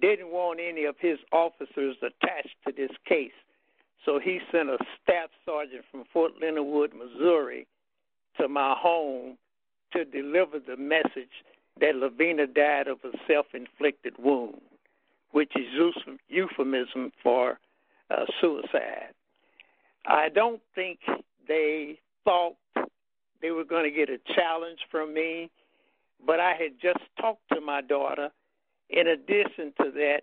[0.00, 3.32] didn't want any of his officers attached to this case.
[4.04, 7.66] So he sent a staff sergeant from Fort Leonard Wood, Missouri,
[8.40, 9.36] to my home
[9.92, 11.44] to deliver the message
[11.80, 14.60] that LaVena died of a self inflicted wound,
[15.32, 15.66] which is
[16.28, 17.58] euphemism for
[18.10, 19.12] uh, suicide.
[20.06, 21.00] I don't think
[21.46, 22.54] they thought
[23.42, 25.50] they were going to get a challenge from me,
[26.26, 28.30] but I had just talked to my daughter.
[28.88, 30.22] In addition to that,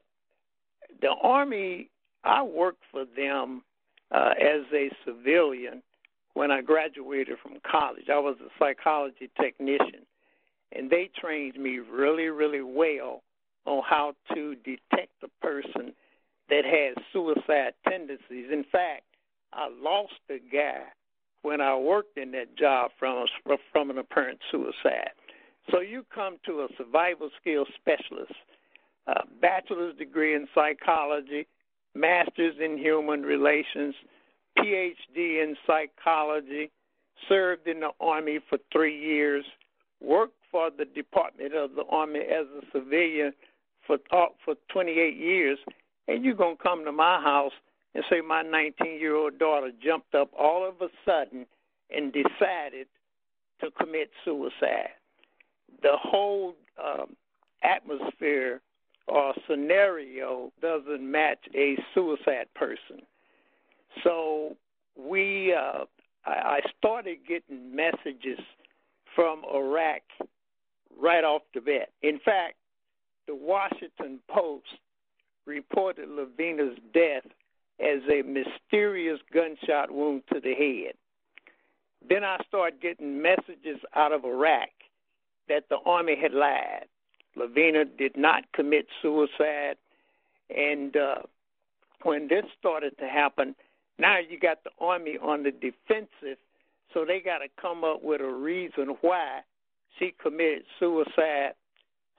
[1.02, 1.90] the Army,
[2.24, 3.64] I worked for them
[4.12, 5.82] uh, as a civilian
[6.34, 8.10] when I graduated from college.
[8.12, 10.06] I was a psychology technician,
[10.72, 13.24] and they trained me really, really well
[13.66, 15.94] on how to detect a person
[16.50, 18.48] that has suicide tendencies.
[18.52, 19.04] In fact,
[19.54, 20.84] I lost a guy
[21.42, 25.12] when I worked in that job from a, from an apparent suicide.
[25.72, 28.34] So you come to a survival skills specialist,
[29.08, 31.48] a bachelor's degree in psychology,
[31.94, 33.96] master's in human relations,
[34.58, 36.72] PhD in psychology,
[37.28, 39.44] served in the Army for three years,
[40.02, 43.34] worked for the Department of the Army as a civilian
[43.86, 45.58] for uh, for 28 years,
[46.08, 47.54] and you're gonna come to my house
[47.96, 51.46] and say my 19 year old daughter jumped up all of a sudden
[51.90, 52.88] and decided
[53.62, 54.90] to commit suicide.
[55.82, 57.16] The whole um,
[57.64, 58.62] atmosphere
[59.08, 63.02] or scenario doesn't match a suicide person.
[64.04, 64.56] So
[64.98, 65.86] we, uh,
[66.26, 68.40] I started getting messages
[69.16, 70.02] from Iraq
[71.00, 71.90] right off the bat.
[72.02, 72.56] In fact,
[73.28, 74.66] the Washington Post
[75.46, 77.26] reported LaVena's death
[77.80, 80.94] as a mysterious gunshot wound to the head.
[82.08, 84.70] Then I started getting messages out of Iraq
[85.50, 86.86] that the Army had lied.
[87.38, 89.78] LaVena did not commit suicide.
[90.56, 91.22] And uh,
[92.04, 93.56] when this started to happen,
[94.00, 96.38] now you got the Army on the defensive,
[96.94, 99.42] so they got to come up with a reason why
[99.98, 101.54] she committed suicide.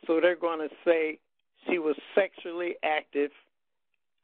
[0.07, 1.19] So they're going to say
[1.69, 3.31] she was sexually active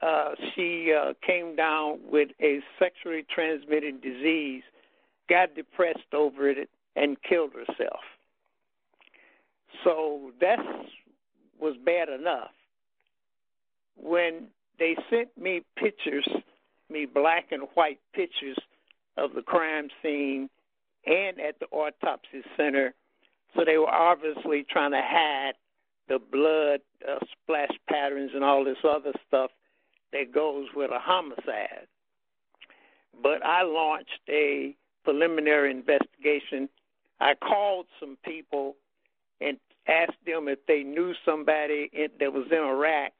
[0.04, 4.62] uh, she uh, came down with a sexually transmitted disease,
[5.30, 8.00] got depressed over it, and killed herself.
[9.82, 10.58] So that
[11.60, 12.50] was bad enough.
[13.96, 16.28] When they sent me pictures,
[16.90, 18.58] me black and white pictures
[19.16, 20.48] of the crime scene
[21.06, 22.94] and at the autopsy center.
[23.54, 25.52] So they were obviously trying to hide
[26.08, 29.50] the blood uh, splash patterns and all this other stuff
[30.12, 31.86] that goes with a homicide.
[33.22, 36.68] But I launched a preliminary investigation.
[37.20, 38.76] I called some people
[39.40, 43.12] and asked them if they knew somebody in, that was in Iraq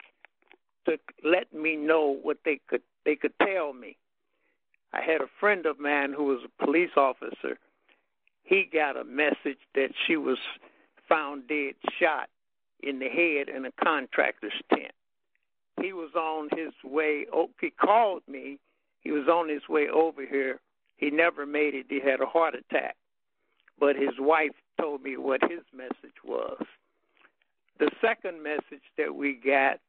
[0.87, 3.97] to let me know what they could they could tell me.
[4.93, 7.59] I had a friend of mine who was a police officer.
[8.45, 10.39] He got a message that she was
[11.09, 12.29] found dead, shot
[12.83, 14.93] in the head in a contractor's tent.
[15.81, 17.27] He was on his way.
[17.33, 18.59] Oh, he called me.
[19.01, 20.61] He was on his way over here.
[20.97, 21.87] He never made it.
[21.89, 22.97] He had a heart attack.
[23.79, 26.63] But his wife told me what his message was.
[27.79, 29.81] The second message that we got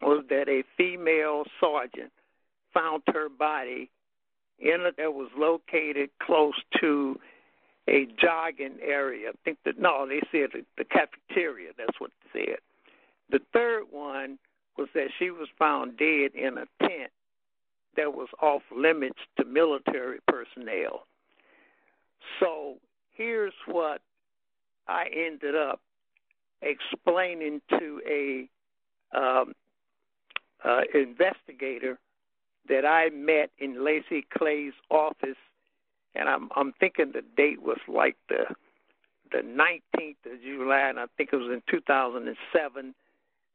[0.00, 2.12] was that a female sergeant
[2.74, 3.90] found her body
[4.58, 7.18] in a, that was located close to
[7.88, 9.30] a jogging area.
[9.30, 11.70] I think that no, they said the, cafeteria.
[11.76, 12.58] That's what they said.
[13.30, 14.38] The third one
[14.76, 17.10] was that she was found dead in a tent
[17.96, 21.06] that was off limits to military personnel.
[22.40, 22.76] So
[23.16, 24.00] here's what
[24.88, 25.80] I ended up
[26.60, 28.48] explaining to a
[29.16, 29.54] um,
[30.64, 31.98] uh, investigator
[32.68, 35.36] that I met in Lacy Clay's office,
[36.14, 38.44] and I'm I'm thinking the date was like the
[39.32, 42.94] the 19th of July, and I think it was in 2007.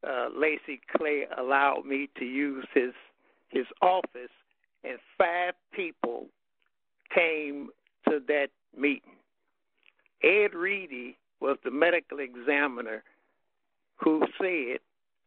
[0.06, 2.92] Uh, Lacy Clay allowed me to use his
[3.48, 4.30] his office,
[4.84, 6.26] and five people
[7.14, 7.68] came
[8.08, 9.17] to that meeting.
[10.22, 13.02] Ed Reedy was the medical examiner
[13.96, 14.78] who said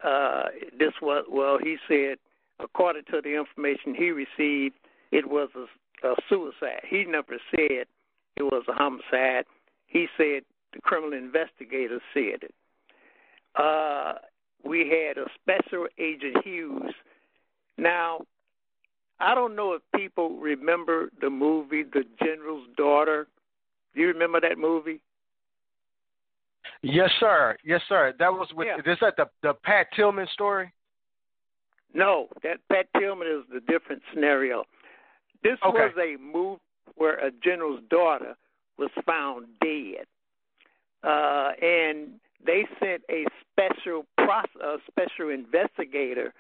[0.04, 0.46] uh,
[0.78, 1.58] this was well.
[1.62, 2.18] He said
[2.60, 4.76] according to the information he received,
[5.12, 6.82] it was a, a suicide.
[6.88, 7.86] He never said
[8.36, 9.46] it was a homicide.
[9.88, 12.54] He said the criminal investigator said it.
[13.56, 14.14] Uh,
[14.64, 16.94] we had a special agent Hughes.
[17.78, 18.22] Now,
[19.20, 23.28] I don't know if people remember the movie The General's Daughter.
[23.94, 25.02] Do you remember that movie?
[26.82, 27.58] Yes, sir.
[27.64, 28.14] Yes, sir.
[28.18, 28.92] That was with yeah.
[28.92, 30.72] is that the the Pat Tillman story?
[31.94, 34.64] No, that Pat Tillman is the different scenario.
[35.44, 35.78] This okay.
[35.78, 36.60] was a move
[36.96, 38.36] where a general's daughter
[38.78, 40.06] was found dead,
[41.04, 42.12] uh, and
[42.46, 46.34] they sent a special process, a special investigator.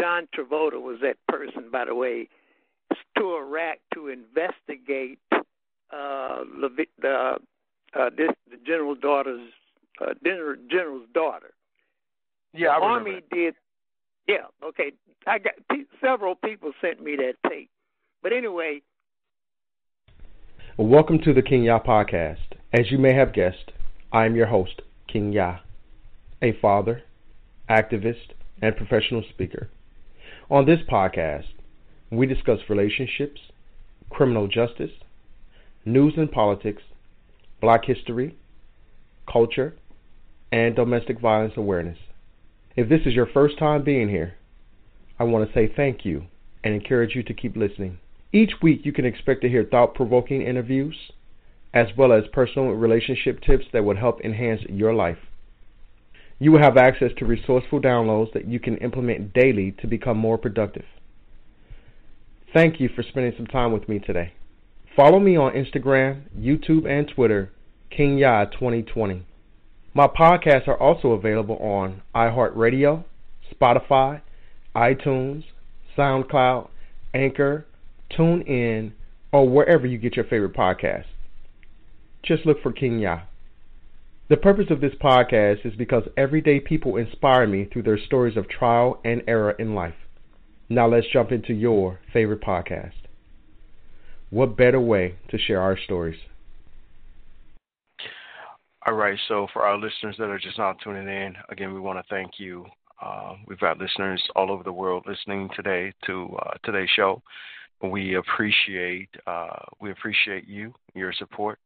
[0.00, 2.28] John Travolta was that person, by the way,
[3.18, 5.18] to Iraq to investigate
[5.94, 7.38] uh, the
[7.94, 9.48] uh, this the general daughter's
[10.00, 11.52] uh, general's daughter.
[12.52, 13.54] Yeah, the Army did
[14.26, 14.92] yeah, okay.
[15.26, 15.54] I got
[16.00, 17.70] several people sent me that tape.
[18.22, 18.80] But anyway.
[20.78, 22.54] Welcome to the King Yah podcast.
[22.72, 23.70] As you may have guessed,
[24.12, 24.80] I am your host,
[25.12, 25.58] King Yah,
[26.40, 27.02] a father,
[27.68, 29.68] activist, and professional speaker.
[30.50, 31.52] On this podcast,
[32.10, 33.40] we discuss relationships,
[34.08, 34.92] criminal justice,
[35.84, 36.82] news and politics,
[37.60, 38.36] black history,
[39.30, 39.74] culture,
[40.50, 41.98] and domestic violence awareness.
[42.76, 44.34] If this is your first time being here,
[45.18, 46.26] I want to say thank you
[46.62, 47.98] and encourage you to keep listening.
[48.32, 50.96] Each week, you can expect to hear thought provoking interviews
[51.72, 55.18] as well as personal relationship tips that would help enhance your life.
[56.38, 60.38] You will have access to resourceful downloads that you can implement daily to become more
[60.38, 60.84] productive.
[62.52, 64.32] Thank you for spending some time with me today.
[64.96, 67.50] Follow me on Instagram, YouTube, and Twitter,
[67.98, 69.22] KingYah2020.
[69.92, 73.04] My podcasts are also available on iHeartRadio,
[73.52, 74.20] Spotify,
[74.76, 75.42] iTunes,
[75.98, 76.68] SoundCloud,
[77.12, 77.66] Anchor,
[78.16, 78.92] TuneIn,
[79.32, 81.06] or wherever you get your favorite podcasts.
[82.22, 83.22] Just look for King Yah.
[84.28, 88.48] The purpose of this podcast is because everyday people inspire me through their stories of
[88.48, 89.94] trial and error in life.
[90.68, 93.03] Now let's jump into your favorite podcast.
[94.34, 96.18] What better way to share our stories?
[98.84, 99.16] All right.
[99.28, 102.32] So for our listeners that are just now tuning in, again, we want to thank
[102.38, 102.66] you.
[103.00, 107.22] Uh, we've got listeners all over the world listening today to uh, today's show.
[107.80, 111.60] We appreciate uh, we appreciate you, your support,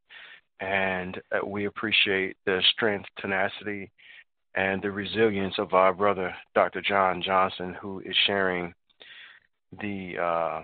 [0.61, 3.91] and uh, we appreciate the strength, tenacity,
[4.57, 6.83] and the resilience of our brother, Dr.
[6.83, 8.75] John Johnson, who is sharing
[9.81, 10.63] the uh,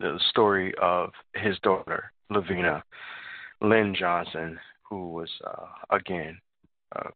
[0.00, 2.82] the story of his daughter, LaVena
[3.60, 4.58] Lynn Johnson,
[4.88, 6.38] who was uh, again
[6.94, 7.08] uh,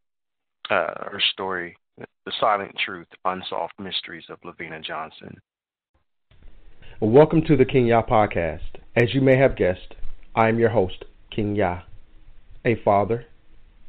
[0.69, 5.35] uh, her story, the silent truth, unsolved mysteries of LaVena Johnson.
[6.99, 8.77] Welcome to the King Yah podcast.
[8.95, 9.95] As you may have guessed,
[10.35, 11.81] I am your host, King Yah,
[12.65, 13.25] a father,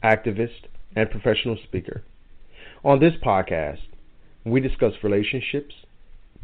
[0.03, 0.67] activist,
[0.97, 2.03] and professional speaker.
[2.85, 3.81] On this podcast,
[4.45, 5.75] we discuss relationships,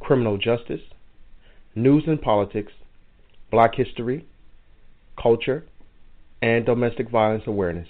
[0.01, 0.81] criminal justice,
[1.75, 2.73] news and politics,
[3.51, 4.27] black history,
[5.21, 5.65] culture,
[6.43, 7.89] and domestic violence awareness.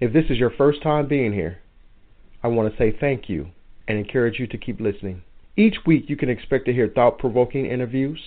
[0.00, 1.58] If this is your first time being here,
[2.42, 3.48] I want to say thank you
[3.88, 5.22] and encourage you to keep listening.
[5.56, 8.20] Each week, you can expect to hear thought provoking interviews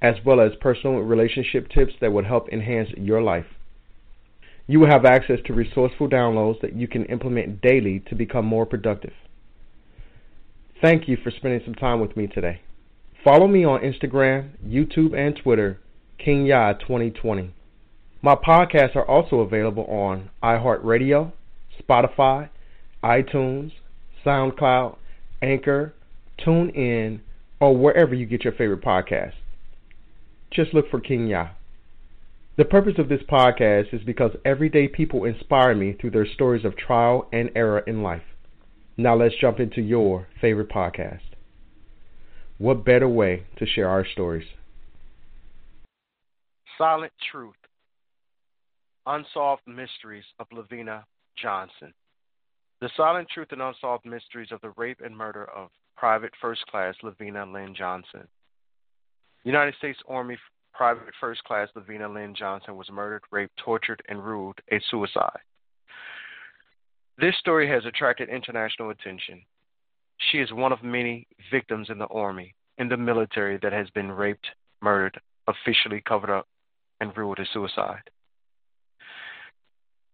[0.00, 3.46] as well as personal relationship tips that would help enhance your life.
[4.66, 8.66] You will have access to resourceful downloads that you can implement daily to become more
[8.66, 9.14] productive.
[10.80, 12.60] Thank you for spending some time with me today.
[13.24, 15.80] Follow me on Instagram, YouTube, and Twitter,
[16.24, 17.50] KingYah2020.
[18.22, 21.32] My podcasts are also available on iHeartRadio,
[21.82, 22.48] Spotify,
[23.02, 23.72] iTunes,
[24.24, 24.96] SoundCloud,
[25.42, 25.94] Anchor,
[26.38, 27.20] TuneIn,
[27.60, 29.32] or wherever you get your favorite podcasts.
[30.52, 31.48] Just look for King Yah.
[32.56, 36.76] The purpose of this podcast is because everyday people inspire me through their stories of
[36.76, 38.22] trial and error in life.
[38.96, 41.27] Now let's jump into your favorite podcast.
[42.58, 44.46] What better way to share our stories?
[46.76, 47.54] Silent Truth
[49.06, 51.04] Unsolved Mysteries of LaVena
[51.40, 51.94] Johnson.
[52.80, 56.94] The silent truth and unsolved mysteries of the rape and murder of Private First Class
[57.04, 58.26] LaVena Lynn Johnson.
[59.44, 60.36] United States Army
[60.74, 65.38] Private First Class LaVena Lynn Johnson was murdered, raped, tortured, and ruled a suicide.
[67.18, 69.42] This story has attracted international attention.
[70.30, 74.12] She is one of many victims in the Army, in the military that has been
[74.12, 74.46] raped,
[74.82, 76.46] murdered, officially covered up,
[77.00, 78.10] and ruled a suicide.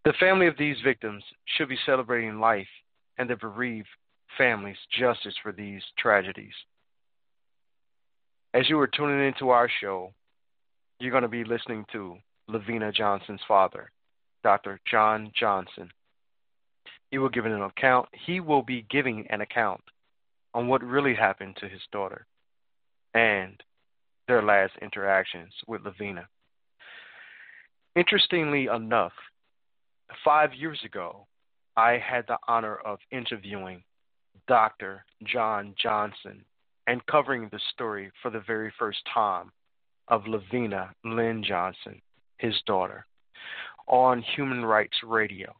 [0.05, 1.25] The family of these victims
[1.57, 2.69] should be celebrating life
[3.19, 3.89] and the bereaved
[4.37, 6.53] families justice for these tragedies.
[8.53, 10.12] As you are tuning into our show,
[11.01, 12.17] you're going to be listening to
[12.51, 13.91] LaVena Johnson's father,
[14.43, 14.79] Dr.
[14.89, 15.89] John Johnson.
[17.11, 18.09] He will give an account.
[18.27, 19.81] He will be giving an account
[20.55, 22.26] on what really happened to his daughter
[23.12, 23.62] and
[24.26, 26.24] their last interactions with LaVena.
[27.96, 29.12] Interestingly enough,
[30.24, 31.26] five years ago,
[31.76, 33.82] I had the honor of interviewing
[34.48, 35.05] Dr.
[35.24, 36.44] John Johnson
[36.86, 39.50] and covering the story for the very first time
[40.09, 42.00] of LaVena Lynn Johnson,
[42.38, 43.07] his daughter,
[43.86, 45.55] on Human Rights Radio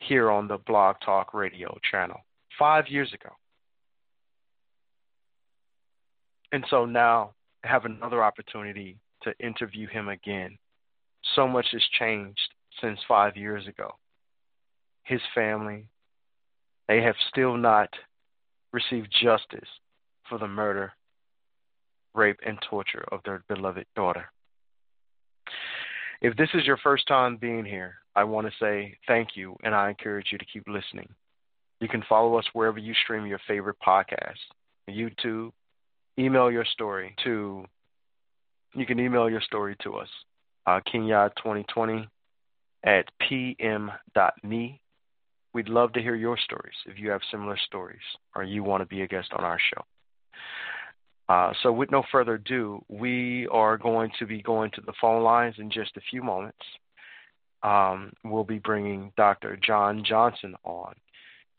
[0.00, 2.20] here on the Blog Talk Radio channel
[2.58, 3.30] five years ago.
[6.52, 7.32] And so now
[7.64, 10.58] I have another opportunity to interview him again.
[11.34, 12.40] So much has changed
[12.80, 13.92] since five years ago.
[15.04, 15.86] His family,
[16.88, 17.88] they have still not
[18.72, 19.68] received justice
[20.28, 20.92] for the murder,
[22.14, 24.26] rape, and torture of their beloved daughter.
[26.20, 29.74] If this is your first time being here, I want to say thank you and
[29.74, 31.08] I encourage you to keep listening.
[31.80, 34.36] You can follow us wherever you stream your favorite podcast
[34.88, 35.52] YouTube.
[36.18, 37.64] Email your story to,
[38.74, 40.08] you can email your story to us,
[40.66, 42.06] uh, kingyah2020
[42.84, 44.80] at pm.me.
[45.54, 48.00] We'd love to hear your stories if you have similar stories
[48.34, 49.82] or you want to be a guest on our show.
[51.28, 55.22] Uh, so, with no further ado, we are going to be going to the phone
[55.22, 56.58] lines in just a few moments.
[57.62, 59.56] Um, we'll be bringing Dr.
[59.64, 60.94] John Johnson on.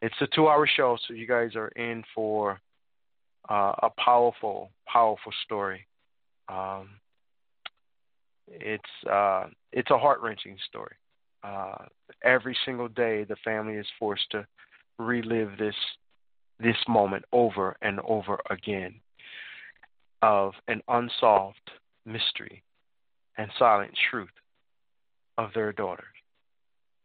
[0.02, 2.60] It's a two hour show, so you guys are in for
[3.50, 5.86] uh, a powerful, powerful story.
[6.50, 6.90] Um,
[8.48, 10.96] it's uh, it's a heart wrenching story.
[11.44, 11.86] Uh,
[12.24, 14.46] every single day, the family is forced to
[15.00, 15.76] relive this
[16.60, 18.96] this moment over and over again
[20.22, 21.72] of an unsolved
[22.06, 22.64] mystery
[23.38, 24.30] and silent truth
[25.38, 26.06] of their daughter,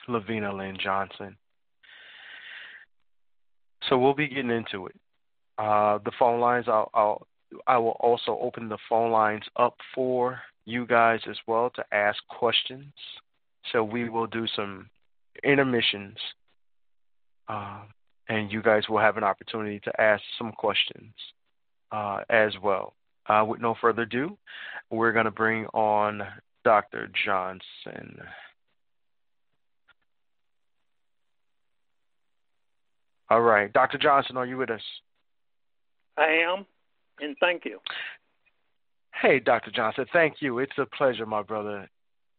[0.09, 1.37] LaVena Lynn Johnson.
[3.89, 4.95] So we'll be getting into it.
[5.59, 7.27] Uh, the phone lines, I'll, I'll,
[7.67, 12.19] I will also open the phone lines up for you guys as well to ask
[12.29, 12.93] questions.
[13.73, 14.89] So we will do some
[15.43, 16.17] intermissions,
[17.49, 17.83] uh,
[18.29, 21.13] and you guys will have an opportunity to ask some questions
[21.91, 22.95] uh, as well.
[23.27, 24.39] Uh, with no further ado,
[24.91, 26.23] we're going to bring on
[26.65, 27.11] Dr.
[27.25, 28.21] Johnson.
[33.31, 33.71] All right.
[33.73, 33.99] Dr.
[33.99, 34.81] Johnson, are you with us?
[36.19, 36.67] I am,
[37.21, 37.79] and thank you.
[39.15, 39.71] Hey, Dr.
[39.71, 40.59] Johnson, thank you.
[40.59, 41.89] It's a pleasure, my brother.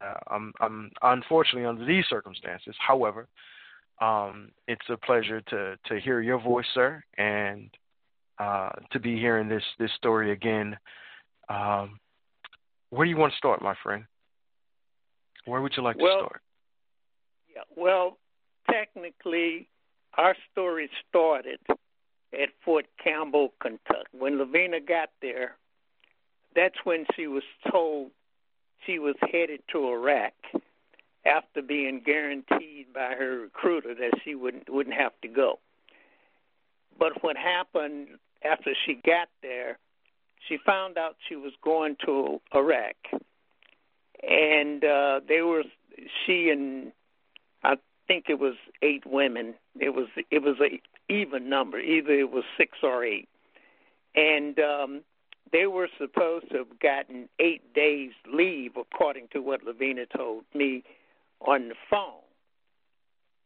[0.02, 2.76] Uh, I'm, I'm unfortunately under these circumstances.
[2.86, 3.28] However,
[4.02, 7.70] um, it's a pleasure to to hear your voice, sir, and
[8.38, 10.78] uh, to be hearing this this story again.
[11.50, 12.00] Um,
[12.92, 14.06] where do you want to start, my friend?
[15.46, 16.42] Where would you like well, to start?
[17.54, 18.18] Yeah, well,
[18.72, 19.68] technically,
[20.18, 21.60] our story started
[22.34, 24.06] at Fort Campbell, Kentucky.
[24.12, 25.56] When LaVena got there,
[26.56, 28.12] that's when she was told
[28.86, 30.34] she was headed to Iraq
[31.26, 35.60] after being guaranteed by her recruiter that she wouldn't wouldn't have to go.
[36.98, 38.08] But what happened
[38.44, 39.78] after she got there,
[40.48, 42.96] she found out she was going to Iraq,
[44.24, 45.64] and uh, they were
[46.26, 46.92] she and
[47.64, 47.76] I
[48.08, 49.56] think it was eight women.
[49.80, 53.28] It was it was a even number, either it was six or eight,
[54.16, 55.02] and um,
[55.52, 60.84] they were supposed to have gotten eight days leave, according to what LaVena told me
[61.42, 62.22] on the phone,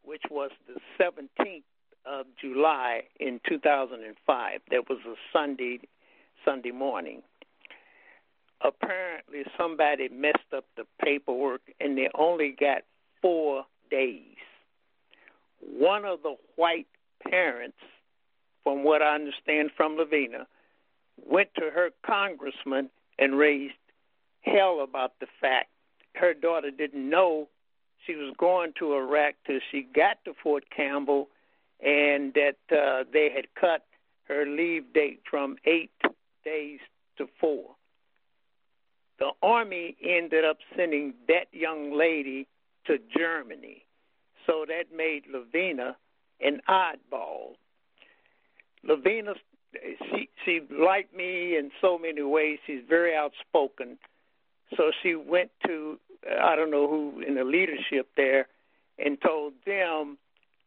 [0.04, 1.64] which was the 17th
[2.06, 4.60] of July in 2005.
[4.72, 5.80] That was a Sunday
[6.46, 7.22] Sunday morning.
[8.62, 12.82] Apparently, somebody messed up the paperwork, and they only got
[13.22, 14.36] four days.
[15.60, 16.88] One of the white
[17.30, 17.78] parents,
[18.64, 20.46] from what I understand from LaVena,
[21.18, 23.74] went to her congressman and raised
[24.42, 25.70] hell about the fact
[26.16, 27.48] her daughter didn't know
[28.06, 31.30] she was going to Iraq till she got to Fort Campbell,
[31.84, 33.86] and that uh, they had cut
[34.28, 35.92] her leave date from eight
[36.46, 36.80] days
[37.18, 37.76] to four.
[39.20, 42.48] The Army ended up sending that young lady
[42.86, 43.86] to Germany,
[44.46, 45.96] so that made LaVena
[46.42, 47.56] an oddball.
[48.88, 49.36] LaVena,
[50.12, 52.60] she she liked me in so many ways.
[52.68, 53.98] She's very outspoken,
[54.76, 56.00] so she went to
[56.42, 58.48] I don't know who in the leadership there
[59.00, 60.18] and told them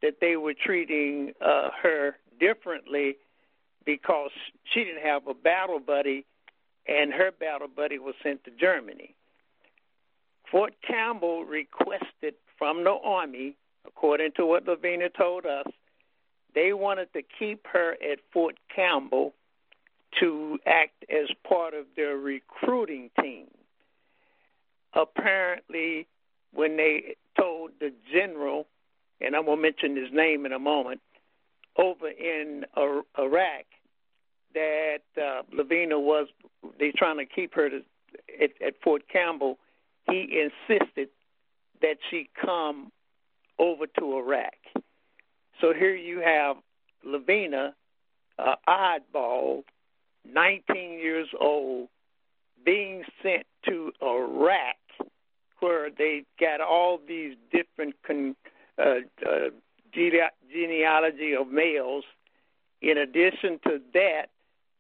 [0.02, 3.16] that they were treating uh, her differently
[3.84, 4.30] because
[4.72, 6.24] she didn't have a battle buddy
[6.86, 9.14] and her battle buddy was sent to Germany.
[10.50, 13.56] Fort Campbell requested from the Army,
[13.86, 15.66] according to what LaVena told us,
[16.54, 19.34] they wanted to keep her at Fort Campbell
[20.20, 23.46] to act as part of their recruiting team
[24.96, 26.06] apparently,
[26.52, 28.66] when they told the general,
[29.20, 31.00] and I'm going to mention his name in a moment,
[31.76, 33.66] over in Iraq,
[34.54, 36.28] that uh, LaVena was
[36.80, 37.82] they trying to keep her to,
[38.42, 39.58] at, at Fort Campbell.
[40.08, 41.08] He insisted
[41.82, 42.90] that she come
[43.58, 44.54] over to Iraq.
[45.60, 46.56] So here you have
[47.06, 47.72] LaVena,
[48.38, 49.62] uh, oddball,
[50.24, 51.88] 19 years old,
[52.64, 54.76] being sent to Iraq
[55.60, 58.36] where they got all these different con,
[58.78, 59.48] uh, uh,
[60.52, 62.04] genealogy of males.
[62.82, 64.26] In addition to that,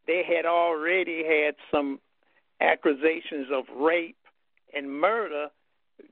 [0.06, 2.00] they had already had some
[2.60, 4.16] accusations of rape
[4.74, 5.48] and murder.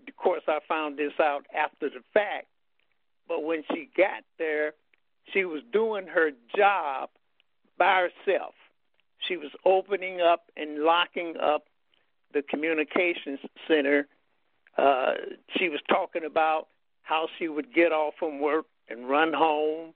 [0.09, 2.47] Of course, I found this out after the fact.
[3.29, 4.75] But when she got there,
[5.33, 7.11] she was doing her job
[7.79, 8.55] by herself.
[9.27, 11.65] She was opening up and locking up
[12.33, 14.07] the communications center
[14.77, 15.13] uh,
[15.57, 16.69] she was talking about
[17.03, 19.95] how she would get off from work and run home.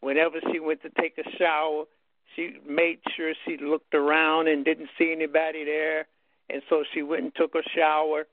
[0.00, 1.84] Whenever she went to take a shower,
[2.34, 6.06] she made sure she looked around and didn't see anybody there,
[6.50, 8.26] and so she went and took a shower.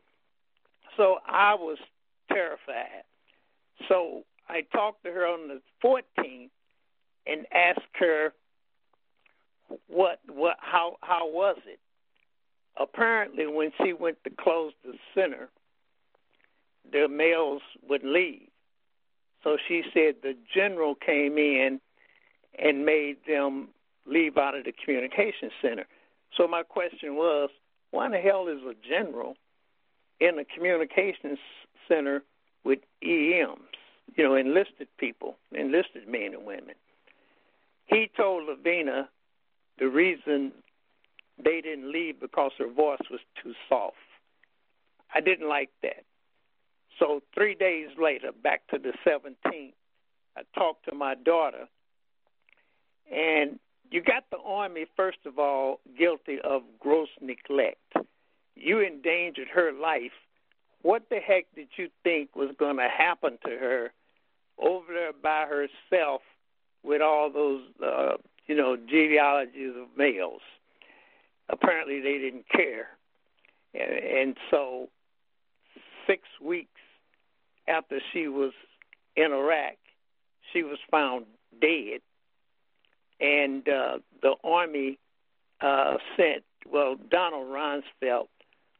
[0.97, 1.77] So I was
[2.31, 3.03] terrified.
[3.87, 6.49] So I talked to her on the 14th
[7.27, 8.33] and asked her
[9.87, 11.79] what what how how was it.
[12.77, 15.49] Apparently, when she went to close the center,
[16.91, 18.47] the males would leave.
[19.43, 21.79] So she said the general came in
[22.57, 23.69] and made them
[24.05, 25.85] leave out of the communication center.
[26.35, 27.49] So my question was,
[27.91, 29.35] why in the hell is a general
[30.19, 31.39] in a communications
[31.87, 32.23] center
[32.63, 33.59] with EMs,
[34.15, 36.75] you know, enlisted people, enlisted men and women?
[37.85, 39.07] He told LaVena
[39.79, 40.51] the reason
[41.43, 43.95] they didn't leave because her voice was too soft.
[45.13, 46.03] I didn't like that.
[46.99, 49.73] So three days later, back to the 17th,
[50.37, 51.67] I talked to my daughter,
[53.11, 57.93] and you got the Army, first of all, guilty of gross neglect.
[58.55, 60.11] You endangered her life.
[60.81, 63.91] What the heck did you think was going to happen to her
[64.57, 66.21] over there by herself
[66.83, 68.17] with all those, uh,
[68.47, 70.41] you know, genealogies of males?
[71.49, 72.89] Apparently, they didn't care.
[73.73, 74.89] And, and so,
[76.07, 76.69] six weeks
[77.67, 78.53] after she was
[79.15, 79.75] in Iraq,
[80.53, 81.25] she was found
[81.61, 82.01] dead,
[83.19, 84.97] and uh, the army
[85.61, 88.27] uh, sent well Donald Rumsfeld,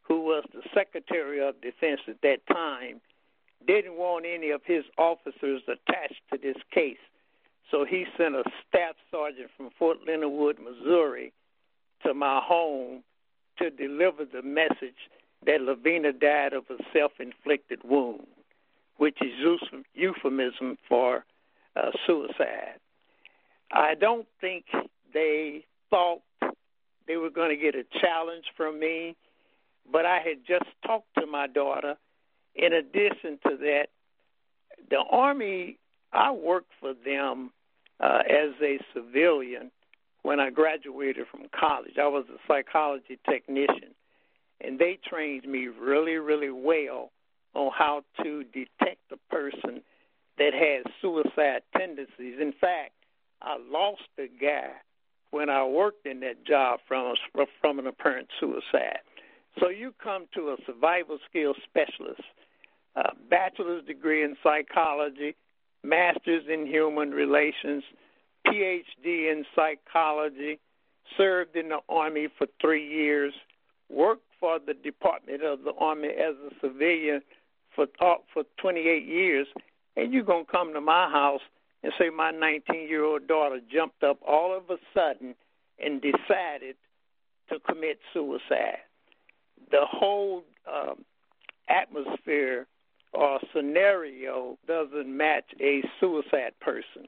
[0.10, 3.00] who was the Secretary of Defense at that time,
[3.66, 6.98] didn't want any of his officers attached to this case.
[7.72, 11.32] So he sent a staff sergeant from Fort Leonard Wood, Missouri,
[12.04, 13.04] to my home
[13.60, 15.10] to deliver the message
[15.46, 18.26] that LaVena died of a self inflicted wound,
[18.98, 19.34] which is
[19.94, 21.26] euphemism for
[21.76, 22.80] uh, suicide.
[23.72, 24.66] I don't think
[25.14, 26.22] they thought
[27.08, 29.16] they were going to get a challenge from me,
[29.92, 31.96] but I had just talked to my daughter.
[32.56, 33.88] In addition to that,
[34.90, 35.78] the Army,
[36.12, 37.52] I worked for them
[38.00, 39.72] uh, as a civilian
[40.24, 41.98] when I graduated from college.
[41.98, 43.96] I was a psychology technician,
[44.62, 47.12] and they trained me really, really well
[47.54, 49.82] on how to detect a person
[50.38, 52.40] that has suicide tendencies.
[52.40, 52.94] In fact,
[53.42, 54.72] I lost a guy
[55.32, 59.00] when I worked in that job from a, from an apparent suicide.
[59.60, 62.22] So you come to a survival skills specialist,
[62.96, 65.36] a bachelor's degree in psychology,
[65.84, 67.84] master's in human relations,
[68.46, 70.60] PhD in psychology,
[71.18, 73.34] served in the Army for three years,
[73.90, 77.22] worked for the Department of the Army as a civilian
[77.76, 79.48] for uh, for 28 years,
[79.96, 81.42] and you're gonna come to my house
[81.84, 85.36] and say my 19 year old daughter jumped up all of a sudden
[85.84, 86.76] and decided
[87.50, 88.80] to commit suicide.
[89.72, 91.06] The whole um,
[91.68, 92.68] atmosphere
[93.14, 97.08] or scenario doesn't match a suicide person.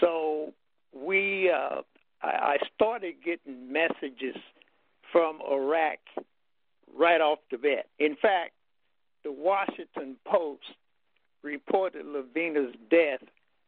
[0.00, 0.52] So
[0.92, 1.82] we, uh,
[2.22, 4.36] I, I started getting messages
[5.12, 5.98] from Iraq
[6.96, 7.86] right off the bat.
[7.98, 8.52] In fact,
[9.24, 10.62] the Washington Post
[11.42, 13.22] reported LaVena's death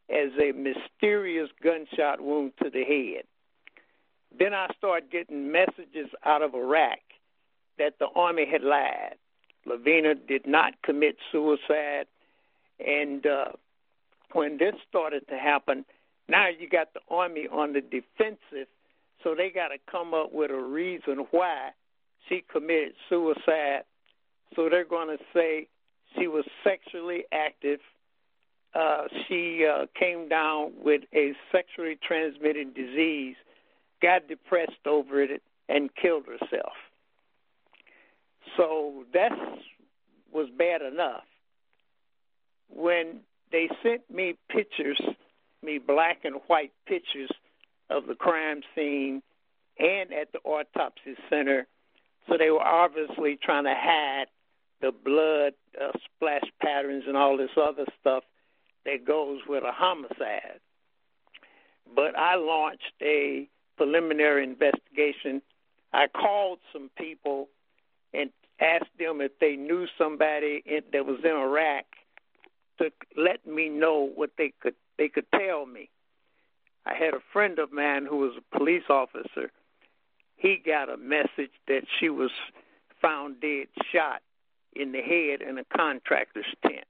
[0.09, 3.23] as a mysterious gunshot wound to the head.
[4.37, 6.99] Then I started getting messages out of Iraq
[7.77, 9.15] that the Army had lied.
[9.67, 12.05] LaVena did not commit suicide.
[12.85, 13.51] And uh,
[14.33, 15.85] when this started to happen,
[16.27, 18.67] now you got the Army on the defensive,
[19.23, 21.69] so they got to come up with a reason why
[22.27, 23.83] she committed suicide.
[24.55, 25.67] So they're going to say
[26.17, 27.79] she was sexually active
[28.75, 33.35] uh, she uh, came down with a sexually transmitted disease,
[34.01, 36.73] got depressed over it, and killed herself.
[38.57, 39.31] So that
[40.31, 41.23] was bad enough.
[42.69, 44.99] When they sent me pictures,
[45.61, 47.31] me black and white pictures
[47.89, 49.21] of the crime scene
[49.79, 51.67] and at the autopsy center,
[52.27, 54.25] so they were obviously trying to hide
[54.81, 58.23] the blood uh, splash patterns and all this other stuff
[58.85, 60.59] that goes with a homicide.
[61.95, 63.47] But I launched a
[63.77, 65.41] preliminary investigation.
[65.93, 67.49] I called some people
[68.13, 68.29] and
[68.59, 71.85] asked them if they knew somebody in, that was in Iraq
[72.79, 75.89] to let me know what they could they could tell me.
[76.85, 79.51] I had a friend of mine who was a police officer.
[80.35, 82.31] He got a message that she was
[83.01, 84.21] found dead, shot
[84.75, 86.85] in the head in a contractor's tent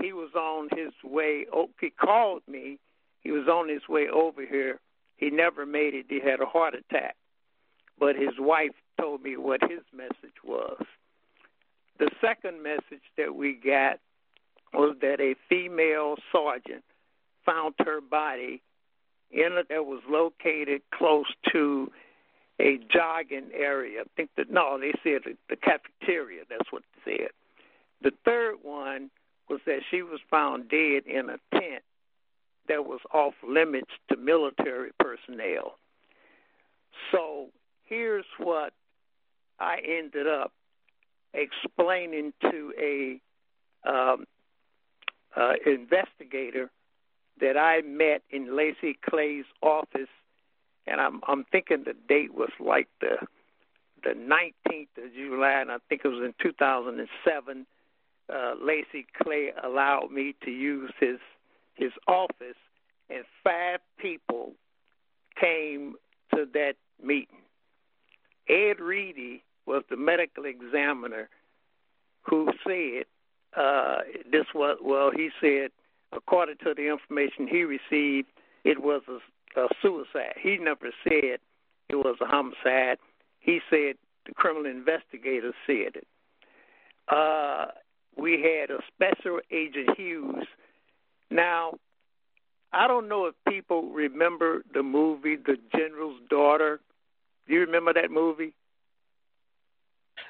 [0.00, 1.46] he was on his way.
[1.52, 2.78] Oh, he called me.
[3.20, 4.80] He was on his way over here.
[5.16, 6.06] He never made it.
[6.08, 7.16] He had a heart attack.
[7.98, 10.82] But his wife told me what his message was.
[11.98, 13.98] The second message that we got
[14.72, 16.84] was that a female sergeant
[17.44, 18.62] found her body
[19.30, 21.90] in a, that was located close to
[22.60, 24.02] a jogging area.
[24.02, 26.42] I think that no, they said the, the cafeteria.
[26.48, 27.30] That's what they said.
[28.02, 29.10] The third one
[29.48, 31.82] was that she was found dead in a tent
[32.68, 35.74] that was off limits to military personnel.
[37.10, 37.48] So
[37.84, 38.72] here's what
[39.60, 40.52] I ended up
[41.32, 43.20] explaining to a
[43.88, 44.24] um,
[45.36, 46.70] uh, investigator
[47.40, 50.08] that I met in Lacy Clay's office,
[50.86, 53.16] and I'm I'm thinking the date was like the
[54.02, 57.66] the 19th of July, and I think it was in 2007
[58.32, 61.18] uh, Lacy Clay allowed me to use his
[61.74, 62.58] his office,
[63.08, 64.52] and five people
[65.40, 65.94] came
[66.34, 67.38] to that meeting.
[68.48, 71.28] Ed Reedy was the medical examiner
[72.22, 73.04] who said
[73.56, 73.98] uh,
[74.30, 75.10] this was well.
[75.14, 75.70] He said,
[76.12, 78.28] according to the information he received,
[78.64, 80.34] it was a, a suicide.
[80.42, 81.38] He never said
[81.88, 82.98] it was a homicide.
[83.38, 83.94] He said
[84.26, 86.06] the criminal investigator said it.
[87.08, 87.66] Uh,
[88.16, 90.46] we had a special agent Hughes.
[91.30, 91.74] Now,
[92.72, 96.80] I don't know if people remember the movie The General's Daughter.
[97.46, 98.52] Do you remember that movie?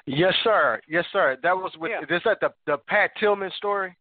[0.05, 0.81] Yes, sir.
[0.87, 1.37] Yes, sir.
[1.43, 1.91] That was with.
[1.91, 2.15] Yeah.
[2.15, 3.95] Is that the the Pat Tillman story?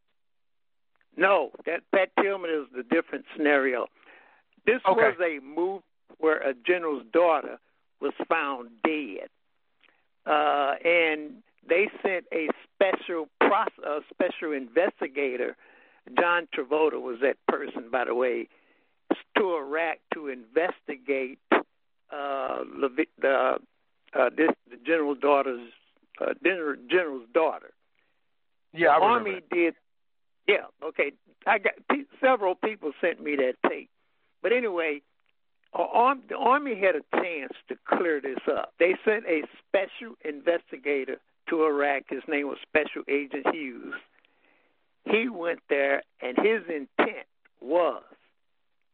[1.17, 3.87] No, that Pat Tillman is the different scenario.
[4.67, 5.01] This Okay.
[5.09, 5.83] was a move
[6.19, 7.59] where a general's daughter
[8.01, 9.29] was found dead,
[10.27, 15.57] uh, and they sent a special process, a special investigator.
[16.19, 18.49] John Travolta was that person, by the way,
[19.37, 21.39] to Iraq to investigate
[22.11, 23.59] uh, Levi- the
[24.15, 25.69] uh, this the general's daughter's
[26.21, 27.71] uh, general, general's daughter.
[28.73, 29.31] Yeah, I the remember.
[29.31, 29.75] Army did.
[30.47, 31.13] Yeah, okay.
[31.47, 33.91] I got pe- several people sent me that tape,
[34.43, 35.03] but anyway,
[35.73, 38.73] uh, arm, the Army had a chance to clear this up.
[38.79, 41.17] They sent a special investigator
[41.49, 42.05] to Iraq.
[42.09, 43.95] His name was Special Agent Hughes.
[45.05, 47.27] He went there, and his intent
[47.61, 48.03] was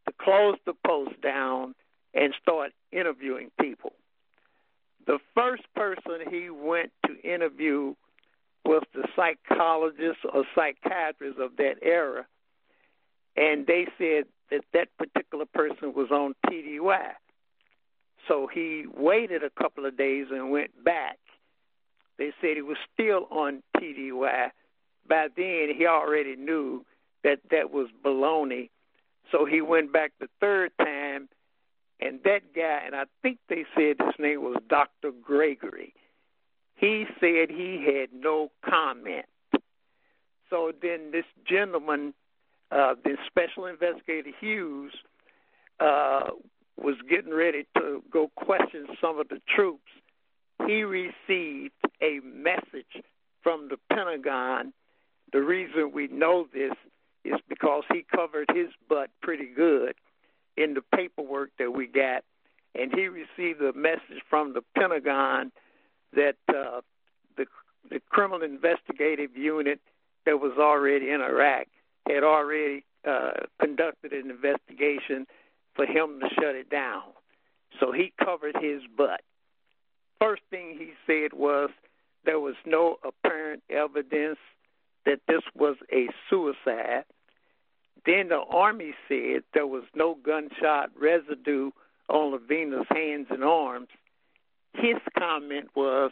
[0.07, 1.75] to close the post down
[2.13, 3.93] and start interviewing people.
[5.07, 7.95] The first person he went to interview
[8.65, 12.25] was the psychologist or psychiatrist of that era,
[13.37, 17.11] and they said that that particular person was on TDY.
[18.27, 21.17] So he waited a couple of days and went back.
[22.17, 24.49] They said he was still on TDY.
[25.07, 26.85] By then, he already knew
[27.23, 28.69] that that was baloney.
[29.31, 30.87] So he went back the third time,
[31.99, 35.11] and that guy, and I think they said his name was Dr.
[35.11, 35.93] Gregory
[36.77, 39.25] he said he had no comment.
[40.49, 42.13] So then this gentleman,
[42.71, 44.93] uh, the special investigator Hughes,
[45.79, 46.29] uh,
[46.81, 49.89] was getting ready to go question some of the troops.
[50.67, 53.03] He received a message
[53.41, 54.73] from the Pentagon.
[55.33, 56.73] The reason we know this
[57.25, 59.95] is because he covered his butt pretty good
[60.57, 62.23] in the paperwork that we got,
[62.75, 65.51] and he received a message from the Pentagon
[66.13, 66.81] that uh,
[67.37, 67.45] the
[67.89, 69.79] the criminal investigative unit
[70.25, 71.67] that was already in Iraq
[72.07, 75.25] had already uh, conducted an investigation
[75.75, 77.03] for him to shut it down.
[77.79, 79.21] So he covered his butt.
[80.19, 81.69] First thing he said was
[82.25, 84.39] there was no apparent evidence
[85.05, 87.05] that this was a suicide.
[88.07, 91.69] Then the Army said there was no gunshot residue
[92.09, 93.89] on LaVena's hands and arms
[94.77, 96.11] his comment was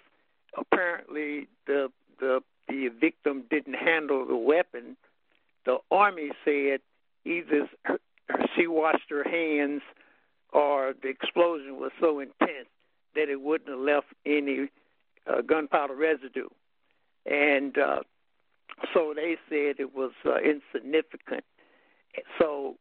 [0.58, 4.98] apparently the the the victim didn't handle the weapon.
[5.66, 6.80] The army said
[7.26, 8.00] either her,
[8.56, 9.82] she washed her hands
[10.52, 12.70] or the explosion was so intense
[13.16, 14.70] that it wouldn't have left any
[15.28, 16.50] uh, gunpowder residue,
[17.26, 18.02] and uh,
[18.94, 21.44] so they said it was uh, insignificant.
[22.40, 22.76] So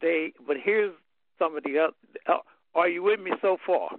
[0.00, 0.92] they, but here's
[1.38, 1.92] some of the other.
[2.28, 2.38] Uh,
[2.74, 3.90] are you with me so far?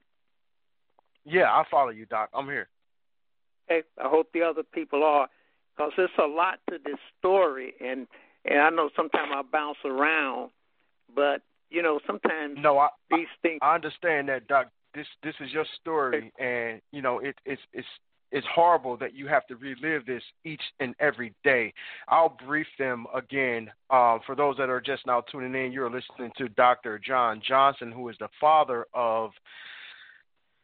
[1.25, 2.29] Yeah, I follow you, Doc.
[2.33, 2.67] I'm here.
[3.69, 5.27] Okay, I hope the other people are,
[5.75, 8.07] because there's a lot to this story, and
[8.45, 10.49] and I know sometimes I bounce around,
[11.15, 13.59] but you know sometimes No, I these things.
[13.61, 14.67] I understand that, Doc.
[14.93, 17.87] This this is your story, and you know it, it's it's
[18.31, 21.73] it's horrible that you have to relive this each and every day.
[22.07, 23.69] I'll brief them again.
[23.89, 26.99] Uh, for those that are just now tuning in, you're listening to Dr.
[26.99, 29.31] John Johnson, who is the father of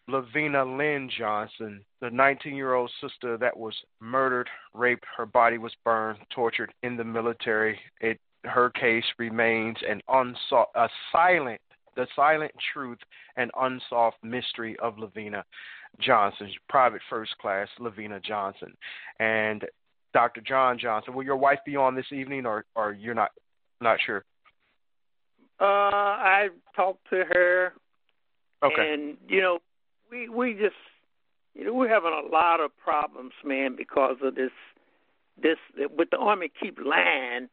[0.10, 5.74] LaVena Lynn Johnson, the 19 year old sister that was murdered, raped, her body was
[5.84, 7.78] burned, tortured in the military.
[8.00, 11.60] It her case remains an unsolved, a silent,
[11.98, 13.00] the silent truth
[13.36, 15.44] and unsolved mystery of LaVena
[16.00, 18.72] Johnson, private first class LaVena Johnson,
[19.20, 19.66] and
[20.14, 20.42] Dr.
[20.42, 21.14] John Johnson.
[21.14, 23.32] Will your wife be on this evening, or or you're not
[23.82, 24.24] not sure?
[25.60, 27.74] Uh, I talked to her,
[28.64, 28.94] Okay.
[28.94, 29.60] and you know,
[30.12, 30.76] we we just
[31.56, 34.52] you know we're having a lot of problems, man, because of this
[35.42, 35.58] this
[35.98, 37.50] with the army keep lying,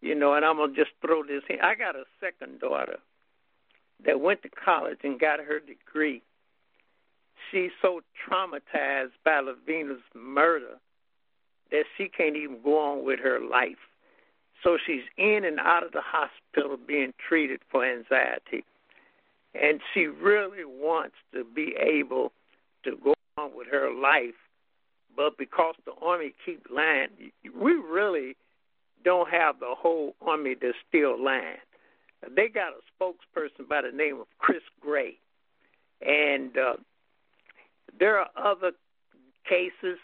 [0.00, 0.32] you know.
[0.32, 1.60] And I'm gonna just throw this in.
[1.60, 2.98] I got a second daughter
[4.04, 6.22] that went to college and got her degree.
[7.50, 10.78] She's so traumatized by LaVena's murder
[11.70, 13.78] that she can't even go on with her life.
[14.62, 18.64] So she's in and out of the hospital being treated for anxiety.
[19.54, 22.32] And she really wants to be able
[22.84, 24.34] to go on with her life,
[25.16, 27.08] but because the army keep lying,
[27.58, 28.36] we really
[29.04, 31.58] don't have the whole army that's still lying.
[32.30, 35.18] They got a spokesperson by the name of Chris Grey,
[36.00, 36.74] and uh,
[37.98, 38.72] there are other
[39.48, 39.98] cases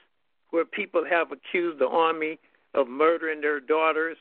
[0.50, 2.38] where people have accused the army
[2.74, 4.16] of murdering their daughters,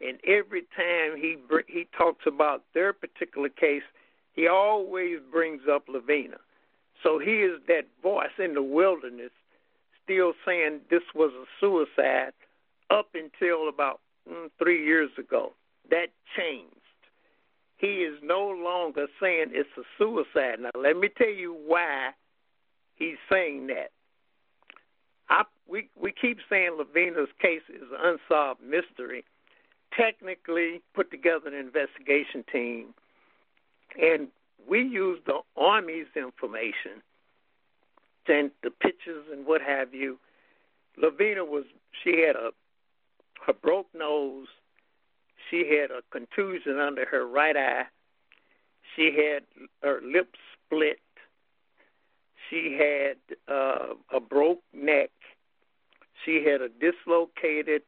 [0.00, 1.36] and every time he
[1.68, 3.84] he talks about their particular case,
[4.34, 6.38] he always brings up Lavina.
[7.02, 9.30] So he is that voice in the wilderness
[10.04, 12.32] still saying this was a suicide
[12.90, 15.52] up until about mm, three years ago.
[15.90, 16.75] That changed.
[17.78, 20.60] He is no longer saying it's a suicide.
[20.60, 22.10] Now, let me tell you why
[22.94, 23.90] he's saying that.
[25.28, 29.24] I, we we keep saying LaVena's case is an unsolved mystery.
[29.96, 32.94] Technically, put together an investigation team,
[34.00, 34.28] and
[34.68, 37.02] we use the Army's information,
[38.28, 40.18] and the pictures and what have you.
[41.02, 41.64] LaVena was
[42.02, 42.50] she had a
[43.46, 44.48] her broke nose,
[45.50, 47.84] she had a contusion under her right eye,
[48.94, 49.42] she had
[49.82, 50.98] her lips split,
[52.48, 53.16] she had
[53.52, 55.10] uh, a broke neck,
[56.24, 57.82] she had a dislocated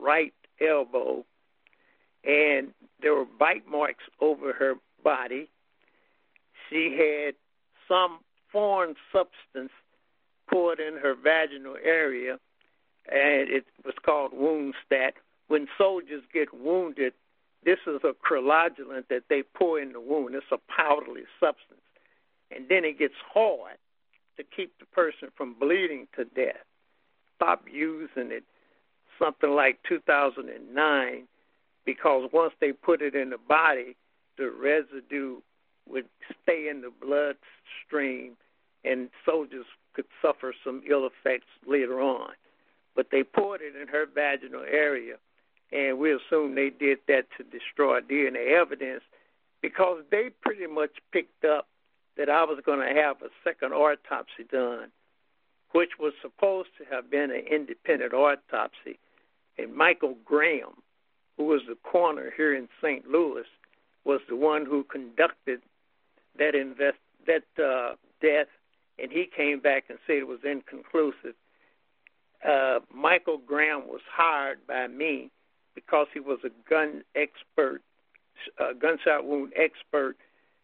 [0.00, 1.24] right elbow,
[2.24, 5.48] and there were bite marks over her body.
[6.68, 7.34] She had
[7.88, 8.20] some
[8.52, 9.72] foreign substance
[10.50, 12.38] poured in her vaginal area,
[13.10, 15.14] and it was called wound stat.
[15.50, 17.12] When soldiers get wounded,
[17.64, 20.36] this is a cryolant that they pour in the wound.
[20.36, 21.80] It's a powdery substance,
[22.52, 23.76] and then it gets hard
[24.36, 26.64] to keep the person from bleeding to death.
[27.34, 28.44] Stop using it
[29.18, 31.26] something like 2009
[31.84, 33.96] because once they put it in the body,
[34.38, 35.40] the residue
[35.88, 36.06] would
[36.44, 38.36] stay in the bloodstream,
[38.84, 42.30] and soldiers could suffer some ill effects later on.
[42.94, 45.16] But they poured it in her vaginal area,
[45.72, 49.02] and we assume they did that to destroy DNA evidence
[49.62, 51.68] because they pretty much picked up
[52.16, 54.90] that I was going to have a second autopsy done,
[55.72, 58.98] which was supposed to have been an independent autopsy.
[59.58, 60.82] And Michael Graham,
[61.36, 63.08] who was the coroner here in St.
[63.08, 63.46] Louis,
[64.04, 65.60] was the one who conducted
[66.38, 68.48] that invest that uh, death,
[68.98, 71.34] and he came back and said it was inconclusive.
[72.46, 75.30] Uh, Michael Graham was hired by me
[75.86, 77.80] because he was a gun expert,
[78.58, 80.16] a gunshot wound expert,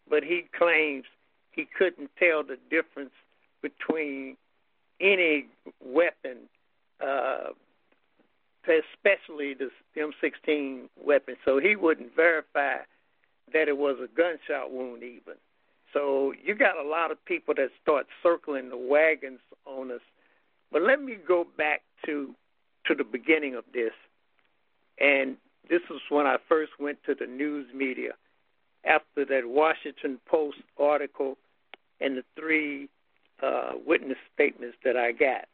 [0.09, 1.05] but he claims
[1.51, 3.11] he couldn't tell the difference
[3.61, 4.37] between
[5.01, 5.47] any
[5.83, 6.37] weapon,
[7.01, 7.49] uh,
[8.63, 11.35] especially the M16 weapon.
[11.45, 12.77] So he wouldn't verify
[13.53, 15.35] that it was a gunshot wound, even.
[15.93, 20.01] So you got a lot of people that start circling the wagons on us.
[20.71, 22.35] But let me go back to
[22.87, 23.91] to the beginning of this,
[24.99, 25.37] and
[25.69, 28.11] this was when I first went to the news media
[28.85, 31.37] after that Washington Post article
[31.99, 32.89] and the three
[33.43, 35.45] uh, witness statements that I got.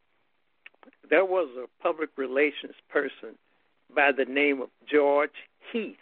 [1.09, 3.37] There was a public relations person
[3.95, 5.31] by the name of George
[5.71, 5.95] Heath.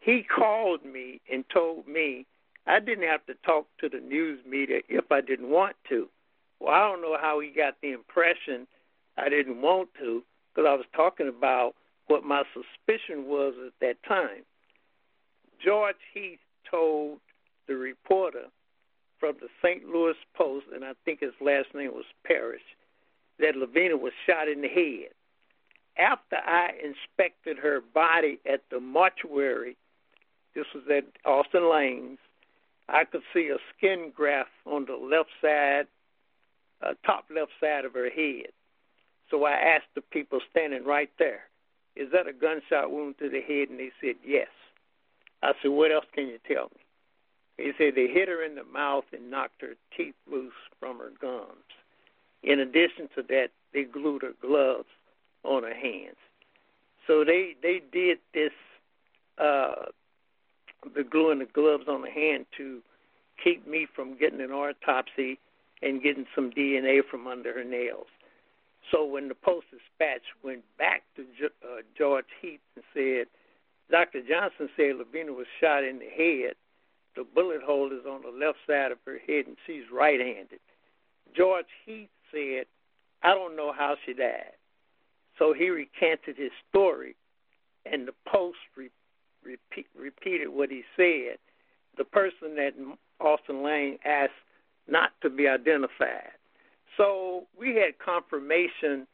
[0.00, 2.26] He called me and told me
[2.66, 6.08] I didn't have to talk to the news media if I didn't want to.
[6.60, 8.66] Well, I don't know how he got the impression
[9.16, 10.22] I didn't want to
[10.54, 11.74] because I was talking about
[12.06, 14.44] what my suspicion was at that time.
[15.64, 16.38] George Heath
[16.70, 17.18] told
[17.66, 18.44] the reporter
[19.18, 19.88] from the St.
[19.88, 22.62] Louis Post, and I think his last name was Parrish,
[23.38, 25.10] that LaVena was shot in the head.
[25.98, 29.76] After I inspected her body at the mortuary,
[30.54, 32.18] this was at Austin Laynes,
[32.88, 35.86] I could see a skin graft on the left side,
[36.82, 38.52] uh, top left side of her head.
[39.30, 41.40] So I asked the people standing right there,
[41.96, 43.68] is that a gunshot wound to the head?
[43.70, 44.48] And they said, yes.
[45.42, 46.82] I said, what else can you tell me?
[47.58, 51.10] He said they hit her in the mouth and knocked her teeth loose from her
[51.20, 51.64] gums.
[52.42, 54.88] In addition to that, they glued her gloves
[55.42, 56.16] on her hands.
[57.06, 58.52] So they they did this
[59.38, 59.86] uh
[60.94, 62.80] the gluing the gloves on the hand to
[63.42, 65.38] keep me from getting an autopsy
[65.82, 68.06] and getting some DNA from under her nails.
[68.90, 73.26] So when the Post Dispatch went back to uh, George Heath and said,
[73.90, 74.20] Dr.
[74.22, 76.54] Johnson said LaVena was shot in the head,
[77.16, 80.60] the bullet hole is on the left side of her head and she's right handed.
[81.36, 82.66] George Heath said,
[83.22, 84.52] I don't know how she died.
[85.38, 87.14] So he recanted his story,
[87.84, 88.90] and the Post re-
[89.44, 91.38] repeat, repeated what he said.
[91.98, 92.72] The person that
[93.20, 94.32] Austin Layne asked
[94.88, 96.35] not to be identified.
[96.96, 99.06] So we had confirmation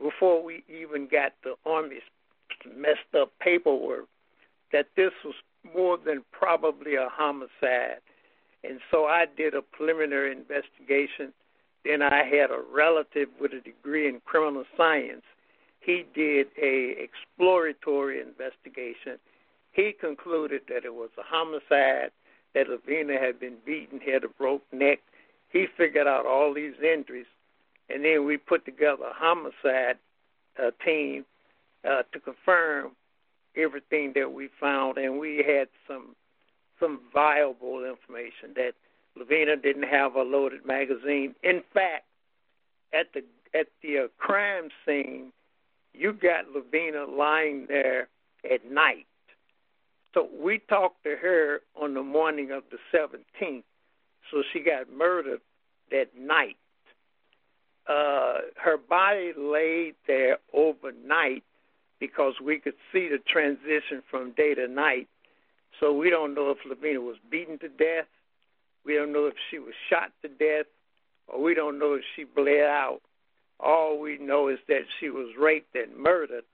[0.00, 2.02] before we even got the Army's
[2.76, 4.06] messed up paperwork
[4.72, 5.34] that this was
[5.74, 8.00] more than probably a homicide.
[8.64, 11.32] And so I did a preliminary investigation.
[11.84, 15.22] Then I had a relative with a degree in criminal science.
[15.80, 19.18] He did a exploratory investigation.
[19.72, 22.10] He concluded that it was a homicide,
[22.54, 24.98] that LaVena had been beaten, had a broke neck.
[25.50, 27.26] He figured out all these injuries.
[27.88, 29.96] and then we put together a homicide
[30.62, 31.24] uh, team
[31.88, 32.90] uh, to confirm
[33.56, 36.14] everything that we found, and we had some
[36.80, 38.72] some viable information that
[39.18, 41.34] LaVena didn't have a loaded magazine.
[41.42, 42.04] In fact,
[42.92, 43.24] at the
[43.58, 45.32] at the uh, crime scene,
[45.94, 48.08] you got LaVena lying there
[48.48, 49.06] at night.
[50.14, 53.62] So we talked to her on the morning of the 17th.
[54.30, 55.40] So she got murdered
[55.90, 56.56] that night.
[57.88, 61.42] Uh, her body laid there overnight
[61.98, 65.08] because we could see the transition from day to night.
[65.80, 68.06] So we don't know if LaVena was beaten to death.
[68.84, 70.66] We don't know if she was shot to death,
[71.26, 73.00] or we don't know if she bled out.
[73.60, 76.44] All we know is that she was raped and murdered.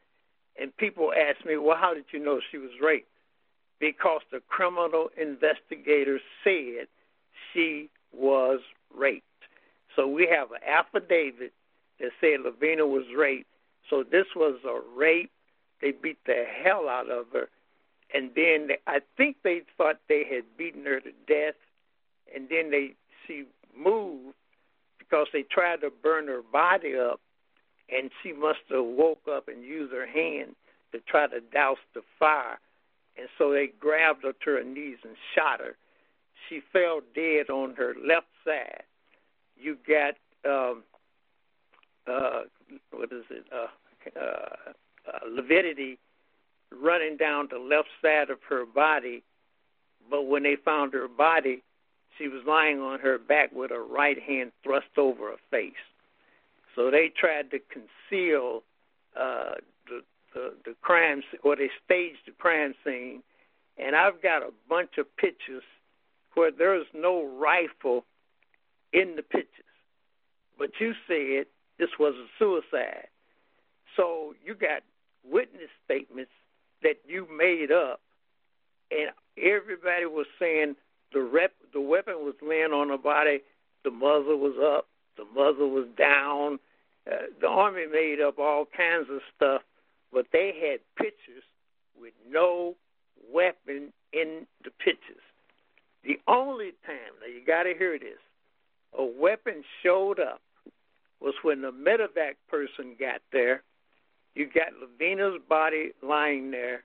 [0.61, 3.09] And people ask me, well, how did you know she was raped?
[3.81, 6.87] Because the criminal investigators said
[7.55, 8.61] she was
[8.95, 9.25] raped.
[9.97, 11.53] So we have an affidavit
[12.01, 13.49] that said LaVena was raped.
[13.89, 15.31] So this was a rape.
[15.81, 17.49] They beat the hell out of her.
[18.13, 21.55] And then they, I think they thought they had beaten her to death.
[22.35, 22.95] And then they
[23.27, 23.45] she
[23.77, 24.35] moved
[24.99, 27.21] because they tried to burn her body up,
[27.95, 30.55] and she must have woke up and used her hand
[30.93, 32.59] to try to douse the fire.
[33.17, 35.77] And so they grabbed her to her knees and shot her.
[36.49, 38.83] She fell dead on her left side.
[39.57, 40.15] You got
[40.45, 40.83] um,
[42.07, 42.43] uh,
[42.91, 43.45] what is it?
[43.53, 43.67] Uh,
[44.19, 44.73] uh,
[45.07, 45.99] uh, lividity
[46.71, 49.23] running down the left side of her body,
[50.11, 51.63] but when they found her body,
[52.19, 55.73] she was lying on her back with her right hand thrust over her face.
[56.75, 58.63] So they tried to conceal
[59.17, 59.55] uh,
[59.87, 60.03] the,
[60.35, 63.23] the the crime, or they staged the crime scene.
[63.77, 65.65] And I've got a bunch of pictures
[66.35, 68.05] where there's no rifle
[68.93, 69.65] in the pictures,
[70.59, 71.47] but you said
[71.79, 73.09] this was a suicide.
[73.97, 74.83] So you got
[75.25, 76.31] witness statements
[76.83, 78.01] that you made up,
[78.91, 80.77] and everybody was saying
[81.13, 83.41] the rep, the weapon was laying on the body,
[83.85, 86.59] the muzzle was up, the muzzle was down.
[87.11, 89.63] Uh, the army made up all kinds of stuff,
[90.13, 91.43] but they had pictures
[92.01, 92.75] with no
[93.33, 95.23] weapon in the pictures.
[96.05, 98.19] The only time, now you got to hear this,
[98.97, 100.43] a weapon showed up
[101.21, 103.63] was when the medevac person got there.
[104.35, 106.85] You got LaVena's body lying there.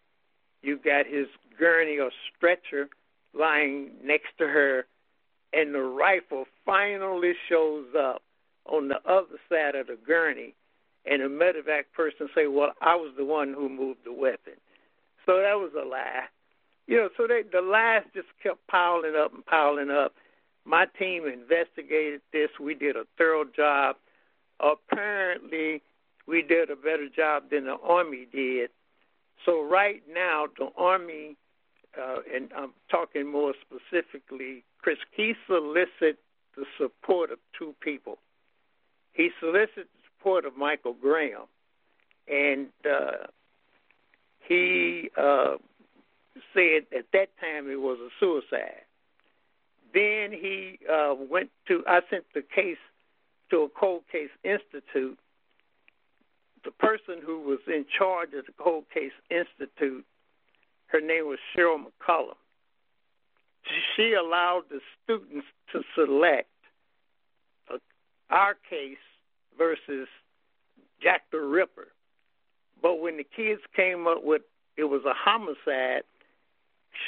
[0.61, 2.89] You got his gurney or stretcher
[3.33, 4.85] lying next to her,
[5.53, 8.21] and the rifle finally shows up
[8.65, 10.53] on the other side of the gurney,
[11.05, 14.53] and the medevac person say, "Well, I was the one who moved the weapon,"
[15.25, 16.27] so that was a lie.
[16.89, 20.13] You know, so they, the lies just kept piling up and piling up.
[20.65, 22.49] My team investigated this.
[22.59, 23.97] We did a thorough job.
[24.59, 25.83] Apparently,
[26.27, 28.71] we did a better job than the Army did.
[29.45, 31.37] So right now, the Army
[31.95, 36.17] uh, and I'm talking more specifically, Chris, he solicited
[36.55, 38.17] the support of two people.
[39.13, 41.45] He solicited the support of Michael Graham,
[42.27, 43.27] and uh,
[44.47, 45.55] he uh,
[46.53, 48.85] said at that time it was a suicide.
[49.93, 52.77] Then he uh, went to, I sent the case
[53.49, 55.17] to a cold case institute.
[56.63, 60.05] The person who was in charge of the cold case institute
[60.89, 62.35] her name was Cheryl McCollum.
[63.95, 66.49] She allowed the students to select
[67.71, 67.77] uh,
[68.31, 68.97] our case
[69.57, 70.07] versus
[71.01, 71.89] Jack the Ripper.
[72.81, 74.41] But when the kids came up with
[74.77, 76.03] it was a homicide,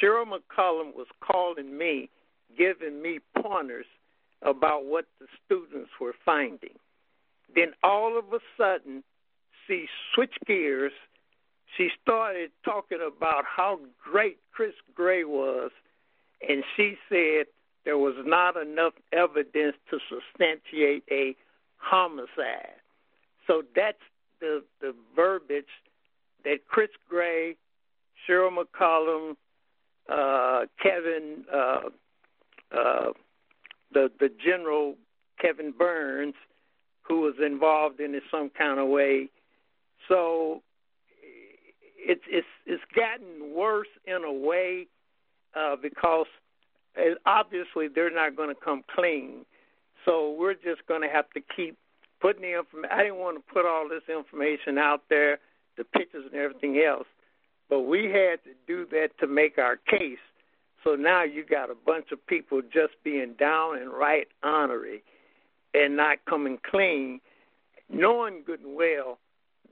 [0.01, 2.09] Cheryl McCollum was calling me,
[2.57, 3.86] giving me pointers
[4.41, 6.77] about what the students were finding.
[7.53, 9.03] Then all of a sudden,
[9.67, 10.93] she switched gears
[11.77, 15.71] she started talking about how great Chris Grey was,
[16.47, 17.45] and she said
[17.86, 21.36] there was not enough evidence to substantiate a
[21.77, 22.75] homicide.
[23.47, 24.01] So that's
[24.39, 25.65] the the verbiage
[26.43, 27.55] that Chris Grey,
[28.27, 29.36] Cheryl McCollum,
[30.10, 31.82] uh, Kevin, uh,
[32.72, 33.12] uh,
[33.93, 34.95] the the general
[35.39, 36.36] Kevin Byrnes,
[37.02, 39.30] who was involved in it some kind of way.
[40.08, 40.62] So
[41.97, 44.88] it's it's it's gotten worse in a way
[45.56, 46.28] uh, because
[46.97, 49.45] uh, obviously they're not going to come clean.
[50.06, 51.78] So we're just going to have to keep
[52.22, 52.91] putting the information.
[52.91, 55.39] I didn't want to put all this information out there,
[55.78, 57.08] the pictures and everything else,
[57.72, 60.19] but we had to do that to make our case.
[60.84, 65.01] So now you got a bunch of people just being down and right honorary
[65.74, 67.22] and not coming clean.
[67.89, 69.17] knowing good and well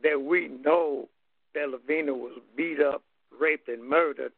[0.03, 1.07] that we know
[1.53, 3.03] that LaVena was beat up,
[3.39, 4.31] raped, and murdered,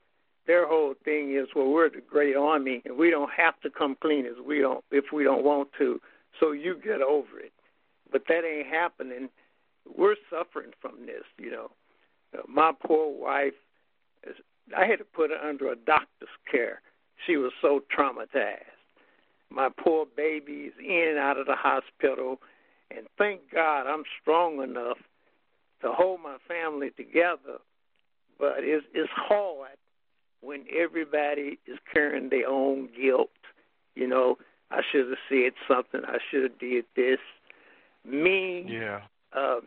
[0.47, 3.95] their whole thing is, well, we're the great army, and we don't have to come
[4.01, 5.99] clean as we don't if we don't want to.
[6.39, 7.53] So you get over it.
[8.11, 9.29] But that ain't happening.
[9.97, 11.71] We're suffering from this, you know.
[12.47, 13.53] My poor wife,
[14.77, 16.81] I had to put her under a doctor's care.
[17.25, 18.65] She was so traumatized.
[19.49, 22.39] My poor baby is in and out of the hospital,
[22.89, 24.97] and thank God I'm strong enough
[25.81, 27.59] to hold my family together.
[28.39, 29.77] But it's it's hard
[30.41, 33.29] when everybody is carrying their own guilt.
[33.95, 34.37] You know,
[34.71, 36.01] I should have said something.
[36.07, 37.19] I should have did this.
[38.05, 38.65] Me.
[38.67, 39.01] Yeah.
[39.33, 39.59] Uh,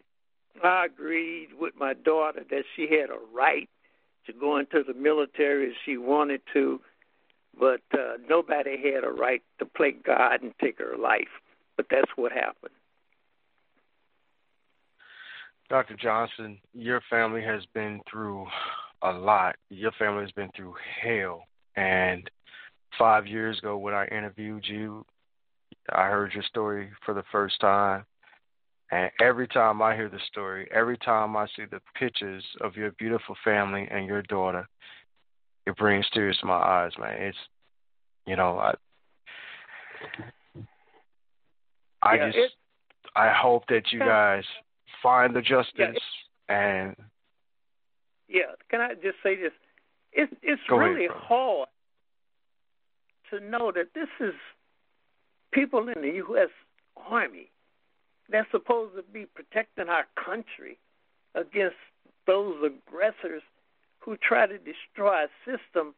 [0.62, 3.68] I agreed with my daughter that she had a right
[4.26, 6.80] to go into the military if she wanted to,
[7.58, 11.28] but uh, nobody had a right to play God and take her life.
[11.76, 12.72] But that's what happened.
[15.68, 15.96] Dr.
[15.96, 18.46] Johnson, your family has been through
[19.02, 19.56] a lot.
[19.70, 21.44] Your family has been through hell.
[21.76, 22.30] And
[22.98, 25.04] five years ago, when I interviewed you,
[25.90, 28.04] I heard your story for the first time.
[28.94, 32.92] And every time I hear the story, every time I see the pictures of your
[32.92, 34.68] beautiful family and your daughter,
[35.66, 37.20] it brings tears to my eyes, man.
[37.20, 37.36] It's,
[38.24, 38.74] you know, I,
[42.02, 42.50] I yeah, just, it,
[43.16, 44.44] I hope that you guys
[45.02, 45.96] find the justice yeah, it,
[46.48, 46.96] and.
[48.28, 49.50] Yeah, can I just say this?
[50.12, 51.68] It's it's really ahead, hard
[53.30, 54.34] to know that this is
[55.52, 56.50] people in the U.S.
[57.10, 57.50] Army
[58.30, 60.78] they're supposed to be protecting our country
[61.34, 61.76] against
[62.26, 63.42] those aggressors
[64.00, 65.94] who try to destroy our system,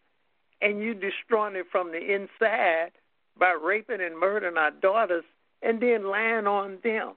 [0.61, 2.91] and you destroying it from the inside
[3.39, 5.25] by raping and murdering our daughters,
[5.63, 7.13] and then lying on them,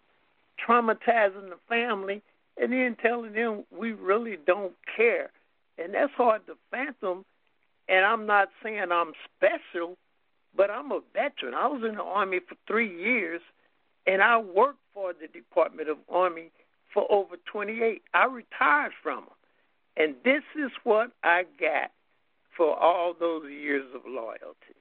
[0.68, 2.22] traumatizing the family,
[2.62, 5.32] and then telling them we really don't care.
[5.78, 7.24] And that's hard to fathom.
[7.88, 9.98] And I'm not saying I'm special,
[10.56, 11.54] but I'm a veteran.
[11.54, 13.42] I was in the Army for three years,
[14.06, 16.52] and I worked for the Department of Army
[16.94, 18.02] for over 28.
[18.14, 19.34] I retired from them.
[19.96, 21.92] And this is what I got
[22.58, 24.76] for all those years of loyalty.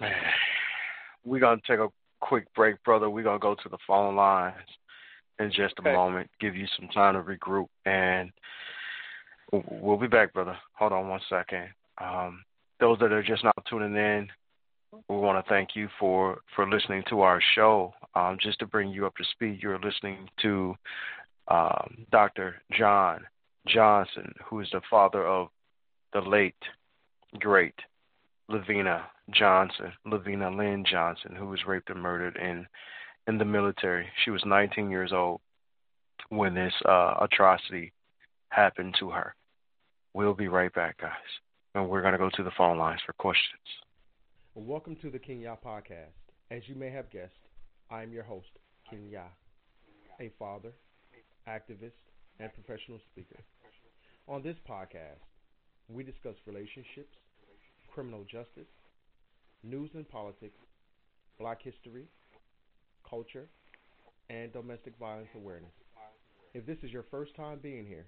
[1.24, 1.88] We're going to take a
[2.20, 3.10] quick break, brother.
[3.10, 4.54] We're going to go to the phone lines
[5.40, 5.92] in just a okay.
[5.92, 8.30] moment, give you some time to regroup, and
[9.52, 10.56] we'll be back, brother.
[10.74, 11.68] Hold on one second.
[11.98, 12.44] Um,
[12.78, 14.28] those that are just now tuning in,
[14.92, 17.94] we want to thank you for, for listening to our show.
[18.14, 20.74] Um, just to bring you up to speed, you're listening to
[21.48, 22.56] um, Dr.
[22.72, 23.22] John
[23.66, 25.48] Johnson, who is the father of
[26.12, 26.54] the late,
[27.38, 27.74] great
[28.50, 32.66] LaVena Johnson, LaVena Lynn Johnson, who was raped and murdered in,
[33.26, 34.06] in the military.
[34.24, 35.40] She was 19 years old
[36.28, 37.92] when this uh, atrocity
[38.50, 39.34] happened to her.
[40.12, 41.12] We'll be right back, guys.
[41.74, 43.62] And we're going to go to the phone lines for questions.
[44.54, 46.12] Well, welcome to the King Yah podcast.
[46.50, 47.40] As you may have guessed,
[47.90, 48.50] I am your host,
[48.88, 49.30] King Yah,
[50.20, 50.72] a father,
[51.48, 52.00] activist,
[52.38, 53.40] and professional speaker.
[54.28, 55.24] On this podcast,
[55.88, 57.16] we discuss relationships,
[57.92, 58.68] criminal justice,
[59.62, 60.58] news and politics,
[61.38, 62.06] black history,
[63.08, 63.48] culture,
[64.30, 65.72] and domestic violence awareness.
[66.54, 68.06] If this is your first time being here,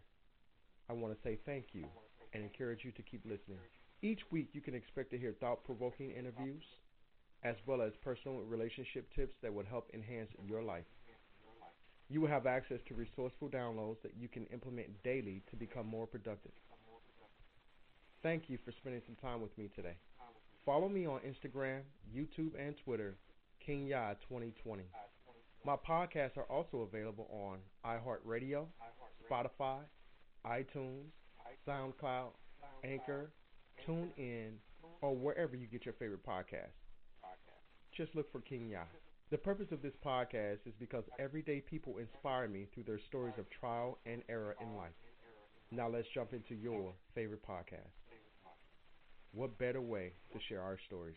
[0.91, 1.87] I want to say thank you
[2.35, 3.61] and encourage you to keep listening.
[4.05, 6.62] Each week, you can expect to hear thought provoking interviews
[7.43, 10.85] as well as personal relationship tips that will help enhance your life.
[12.10, 16.06] You will have access to resourceful downloads that you can implement daily to become more
[16.06, 16.52] productive.
[18.22, 19.97] Thank you for spending some time with me today.
[20.66, 21.81] Follow me on Instagram,
[22.14, 23.16] YouTube, and Twitter,
[23.66, 24.82] KingYah2020.
[25.64, 27.56] My podcasts are also available on
[27.86, 28.66] iHeartRadio,
[29.31, 29.78] Spotify,
[30.47, 31.09] iTunes,
[31.66, 32.32] SoundCloud,
[32.85, 33.31] Anchor,
[33.85, 34.55] tune in,
[35.01, 36.74] or wherever you get your favorite podcast.
[37.97, 38.85] Just look for King Yah.
[39.31, 43.48] The purpose of this podcast is because everyday people inspire me through their stories of
[43.51, 44.93] trial and error in life.
[45.70, 47.93] Now let's jump into your favorite podcast.
[49.32, 51.16] What better way to share our stories?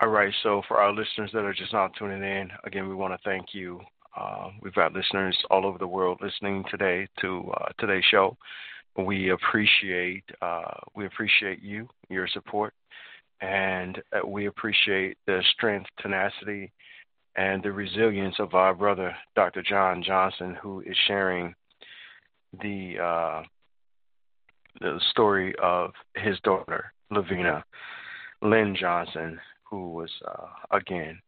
[0.00, 3.12] All right, so for our listeners that are just now tuning in, again, we want
[3.14, 3.80] to thank you
[4.16, 8.36] uh, we've got listeners all over the world listening today to uh, today's show.
[8.96, 12.74] We appreciate uh, we appreciate you, your support,
[13.40, 16.72] and uh, we appreciate the strength, tenacity,
[17.36, 19.62] and the resilience of our brother Dr.
[19.62, 21.54] John Johnson, who is sharing
[22.62, 23.42] the uh,
[24.80, 27.64] the story of his daughter LaVena
[28.42, 31.18] Lynn Johnson, who was uh, again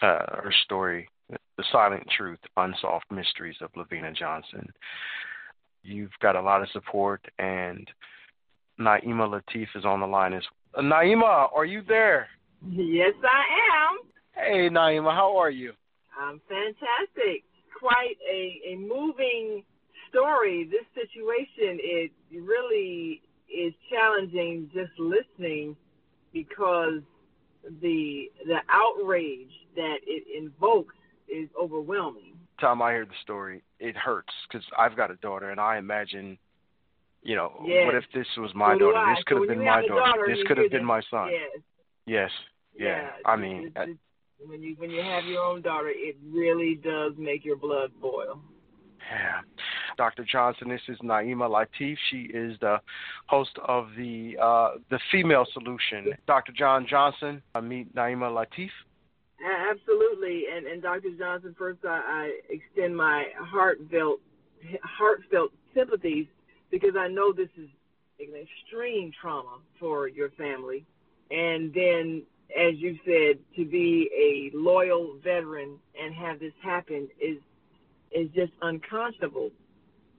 [0.00, 1.08] her story,
[1.56, 4.72] "The Silent Truth: Unsolved Mysteries of LaVena Johnson."
[5.82, 7.88] You've got a lot of support, and
[8.78, 10.32] Naima Latif is on the line.
[10.32, 10.42] As
[10.74, 12.28] uh, Naima, are you there?
[12.68, 13.42] Yes, I
[13.88, 13.98] am.
[14.32, 15.72] Hey, Naima, how are you?
[16.18, 17.44] I'm fantastic.
[17.78, 19.62] Quite a, a moving
[20.10, 20.68] story.
[20.70, 25.76] This situation it really is challenging just listening
[26.32, 27.00] because
[27.82, 30.94] the the outrage that it invokes
[31.32, 32.34] is overwhelming.
[32.60, 36.36] Time I hear the story, it hurts because I've got a daughter, and I imagine,
[37.22, 37.86] you know, yes.
[37.86, 39.14] what if this was my so daughter?
[39.14, 39.94] This could so have been my daughter.
[39.94, 40.26] daughter.
[40.28, 41.30] This could have been my son.
[41.30, 41.62] Yes.
[42.06, 42.30] Yes.
[42.78, 42.86] Yeah.
[42.86, 43.08] yeah.
[43.24, 43.98] I mean, it's, it's,
[44.48, 48.40] when you when you have your own daughter, it really does make your blood boil.
[49.10, 49.40] Yeah.
[49.96, 50.24] Dr.
[50.24, 51.96] Johnson, this is Naima Latif.
[52.10, 52.80] She is the
[53.26, 56.12] host of the uh, the Female Solution.
[56.26, 56.52] Dr.
[56.52, 58.70] John Johnson, I meet Naima Latif.
[59.42, 61.10] Absolutely, and and Dr.
[61.18, 64.20] Johnson, first I, I extend my heartfelt
[64.82, 66.26] heartfelt sympathies
[66.70, 67.68] because I know this is
[68.18, 70.84] an extreme trauma for your family,
[71.30, 72.22] and then
[72.58, 77.38] as you said, to be a loyal veteran and have this happen is
[78.10, 79.50] is just unconscionable.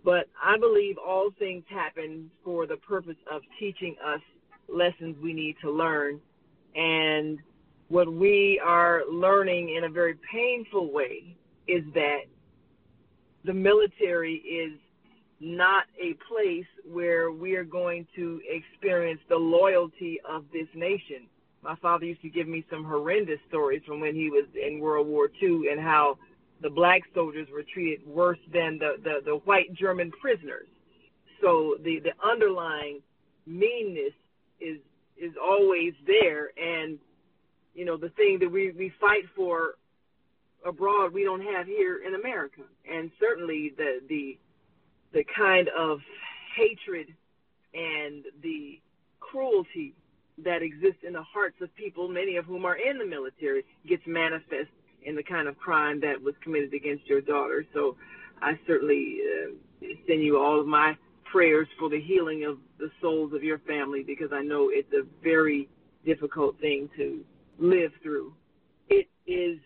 [0.03, 4.22] But I believe all things happen for the purpose of teaching us
[4.68, 6.19] lessons we need to learn.
[6.76, 7.39] And
[7.92, 11.36] what we are learning in a very painful way
[11.68, 12.22] is that
[13.44, 14.80] the military is
[15.42, 21.28] not a place where we are going to experience the loyalty of this nation.
[21.64, 25.08] My father used to give me some horrendous stories from when he was in World
[25.08, 26.18] War II and how
[26.62, 30.68] the black soldiers were treated worse than the, the, the white German prisoners.
[31.42, 33.02] So the, the underlying
[33.46, 34.14] meanness
[34.62, 34.78] is
[35.18, 36.98] is always there and
[37.73, 39.76] you know the thing that we, we fight for
[40.65, 42.61] abroad we don't have here in America.
[42.89, 44.38] And certainly the the
[45.14, 45.99] the kind of
[46.56, 47.07] hatred
[47.73, 48.80] and the
[49.19, 49.93] cruelty
[50.43, 54.03] that exists in the hearts of people, many of whom are in the military, gets
[54.07, 54.69] manifest
[55.03, 57.65] in the kind of crime that was committed against your daughter.
[57.73, 57.95] So
[58.41, 60.98] I certainly uh, send you all of my
[61.31, 65.06] prayers for the healing of the souls of your family because I know it's a
[65.23, 65.69] very
[66.06, 67.23] difficult thing to
[67.62, 68.34] live through.
[68.90, 69.60] It is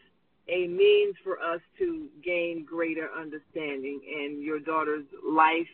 [0.47, 5.67] a means for us to gain greater understanding, and your daughter's life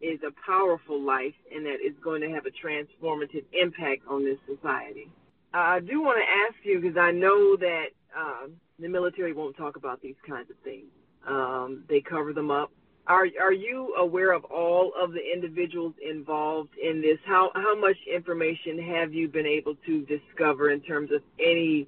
[0.00, 4.38] is a powerful life and that it's going to have a transformative impact on this
[4.46, 5.08] society.
[5.54, 7.86] I do want to ask you because I know that
[8.16, 10.86] um, the military won't talk about these kinds of things.
[11.26, 12.70] Um, they cover them up.
[13.08, 17.18] Are are you aware of all of the individuals involved in this?
[17.24, 21.86] How how much information have you been able to discover in terms of any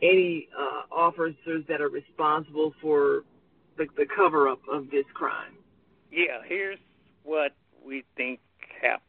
[0.00, 3.24] any uh, officers that are responsible for
[3.76, 5.54] the, the cover up of this crime?
[6.12, 6.78] Yeah, here's
[7.24, 7.52] what
[7.84, 8.38] we think
[8.80, 9.02] happened.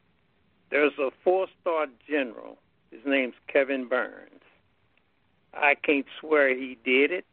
[0.72, 2.58] There's a four star general.
[2.90, 4.42] His name's Kevin Byrnes.
[5.54, 7.26] I can't swear he did it,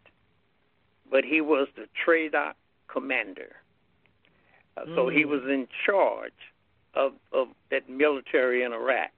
[1.11, 2.53] but he was the TRADOC
[2.89, 3.57] commander.
[4.87, 4.95] Mm.
[4.95, 5.31] So he hmm.
[5.31, 6.33] was in charge
[6.95, 9.11] of, of that military in Iraq.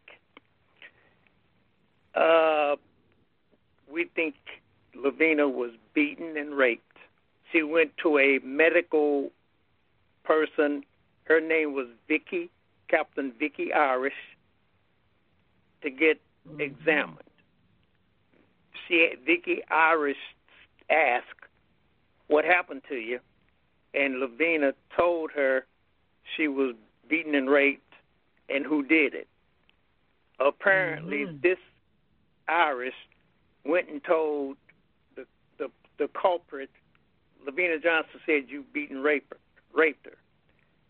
[2.14, 2.76] Uh,
[3.90, 4.34] we think
[4.96, 6.84] LaVena was beaten and raped.
[7.52, 9.30] She went to a medical
[10.24, 10.84] person.
[11.24, 12.50] Her name was Vicky,
[12.88, 14.12] Captain Vicky Irish,
[15.82, 16.60] to get mm-hmm.
[16.60, 17.18] examined.
[18.86, 20.16] She, Vicky Irish
[20.90, 21.26] asked,
[22.26, 23.20] "What happened to you?"
[23.94, 25.66] And LaVena told her
[26.36, 26.74] she was
[27.08, 27.92] beaten and raped,
[28.48, 29.28] and who did it.
[30.38, 31.36] Apparently, mm-hmm.
[31.42, 31.58] this
[32.48, 32.94] Irish
[33.64, 34.56] went and told
[35.16, 35.26] the
[35.58, 35.68] the,
[35.98, 36.70] the culprit.
[37.46, 39.38] LaVena Johnson said you beat and raped her.
[39.74, 40.16] Raped her.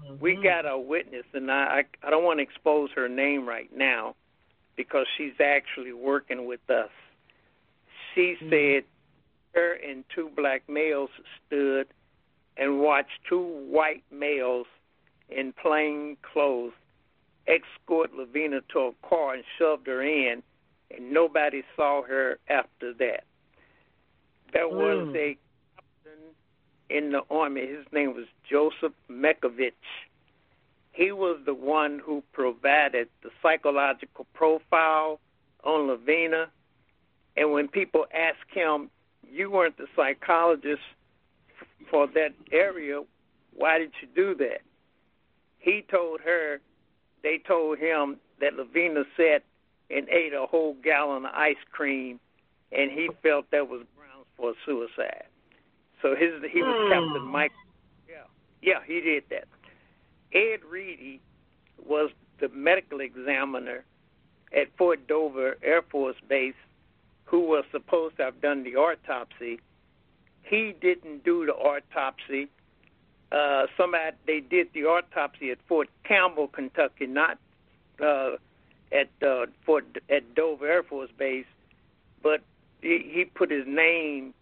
[0.05, 0.23] Mm-hmm.
[0.23, 3.71] We got a witness, and I I, I don't want to expose her name right
[3.75, 4.15] now
[4.77, 6.91] because she's actually working with us.
[8.15, 8.51] She mm-hmm.
[8.51, 8.85] said
[9.55, 11.11] her and two black males
[11.47, 11.89] stood
[12.57, 14.67] and watched two white males
[15.29, 16.73] in plain clothes
[17.47, 20.43] escort LaVena to a car and shoved her in
[20.91, 23.25] and nobody saw her after that.
[24.53, 25.17] There was mm.
[25.17, 25.39] a
[25.77, 26.23] captain
[26.89, 27.67] in the army.
[27.67, 29.73] His name was Joseph Mekovich.
[30.93, 35.21] He was the one who provided the psychological profile
[35.63, 36.47] on LaVena.
[37.37, 38.91] And when people asked him,
[39.31, 40.83] "You weren't the psychologist
[41.89, 43.03] for that area.
[43.55, 44.63] Why did you do that?"
[45.59, 46.61] He told her.
[47.23, 49.43] They told him that LaVena said
[49.91, 52.19] and ate a whole gallon of ice cream,
[52.73, 55.27] and he felt that was grounds for suicide.
[56.01, 56.93] So his he was Hmm.
[56.93, 57.53] Captain Mike.
[58.09, 58.25] Yeah,
[58.63, 59.49] yeah, he did that.
[60.33, 61.21] Ed Reedy
[61.85, 63.85] was the medical examiner
[64.53, 66.55] at Fort Dover Air Force Base,
[67.25, 69.61] who was supposed to have done the autopsy.
[70.43, 72.49] He didn't do the autopsy.
[73.33, 77.39] Uh, somebody they did the autopsy at Fort Campbell, Kentucky, not
[78.03, 78.33] uh,
[78.93, 81.47] at uh, Fort at Dover Air Force Base,
[82.23, 82.41] but
[82.83, 84.35] he, he put his name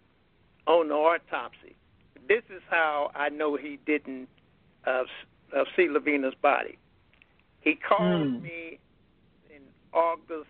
[0.66, 1.74] on the autopsy.
[2.26, 4.28] This is how I know he didn't
[4.86, 5.04] uh,
[5.54, 6.78] uh, see LaVena's body.
[7.60, 8.42] He called Hmm.
[8.42, 8.78] me
[9.54, 9.62] in
[9.92, 10.48] August,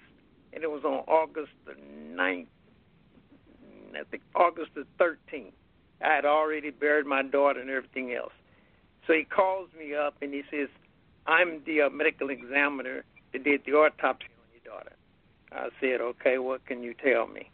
[0.52, 2.46] and it was on August the 9th,
[3.96, 5.52] I think August the 13th.
[6.02, 8.32] I had already buried my daughter and everything else.
[9.06, 10.68] So he calls me up and he says,
[11.26, 14.92] I'm the uh, medical examiner that did the autopsy on your daughter.
[15.52, 17.50] I said, okay, what can you tell me?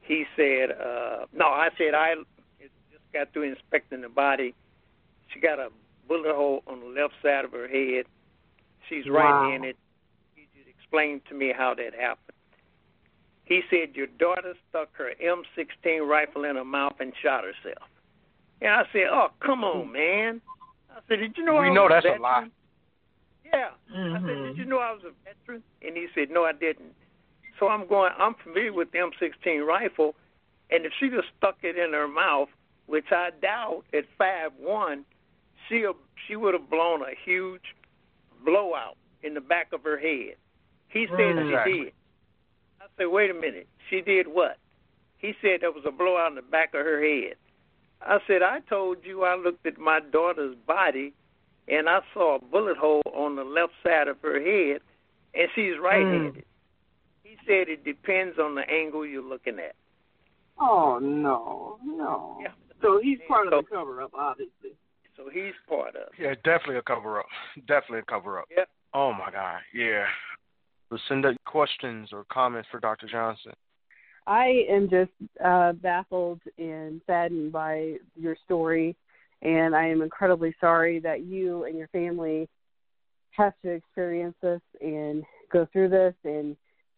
[0.00, 2.14] He said, uh, no, I said, I
[2.58, 2.72] just
[3.12, 4.54] got through inspecting the body.
[5.32, 5.68] She got a
[6.08, 8.06] bullet hole on the left side of her head.
[8.88, 9.12] She's Wow.
[9.14, 9.76] right-handed.
[10.34, 12.36] He just explained to me how that happened.
[13.50, 17.82] He said, your daughter stuck her M16 rifle in her mouth and shot herself.
[18.62, 19.92] And I said, oh, come on, mm-hmm.
[19.92, 20.40] man.
[20.88, 22.22] I said, did you know We I know was that's a veteran?
[22.22, 22.46] lie.
[23.52, 23.70] Yeah.
[23.92, 24.60] I said, Did mm-hmm.
[24.60, 25.64] you know I was a veteran?
[25.82, 26.94] And he said, No, I didn't.
[27.58, 30.14] So I'm going, I'm familiar with the M16 rifle,
[30.70, 32.50] and if she just stuck it in her mouth,
[32.86, 35.02] which I doubt at 5'1,
[35.68, 35.84] she,
[36.28, 37.74] she would have blown a huge
[38.44, 40.36] blowout in the back of her head.
[40.88, 41.34] He said
[41.66, 41.92] she did.
[43.00, 43.66] I said, Wait a minute.
[43.88, 44.58] She did what?
[45.18, 47.34] He said there was a blowout in the back of her head.
[48.02, 51.12] I said, I told you I looked at my daughter's body
[51.68, 54.80] and I saw a bullet hole on the left side of her head,
[55.34, 56.32] and she's right-handed.
[56.34, 56.40] Hmm.
[57.22, 59.74] He said it depends on the angle you're looking at.
[60.58, 62.38] Oh no, no.
[62.42, 62.48] Yeah.
[62.82, 64.70] So he's part of So- the cover up, obviously.
[65.16, 66.02] So he's part of.
[66.02, 66.18] it.
[66.18, 67.26] Yeah, definitely a cover up.
[67.68, 68.46] Definitely a cover up.
[68.56, 68.68] Yep.
[68.94, 69.60] Oh my God.
[69.74, 70.06] Yeah.
[70.90, 73.06] Lucinda, questions or comments for Dr.
[73.06, 73.52] Johnson?
[74.26, 75.10] I am just
[75.44, 78.96] uh, baffled and saddened by your story,
[79.42, 82.48] and I am incredibly sorry that you and your family
[83.30, 86.56] have to experience this and go through this and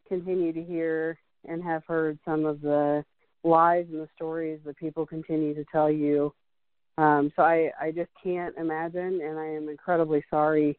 [0.08, 3.04] continue to hear and have heard some of the
[3.44, 6.32] lies and the stories that people continue to tell you.
[6.98, 10.78] Um, so I, I just can't imagine, and I am incredibly sorry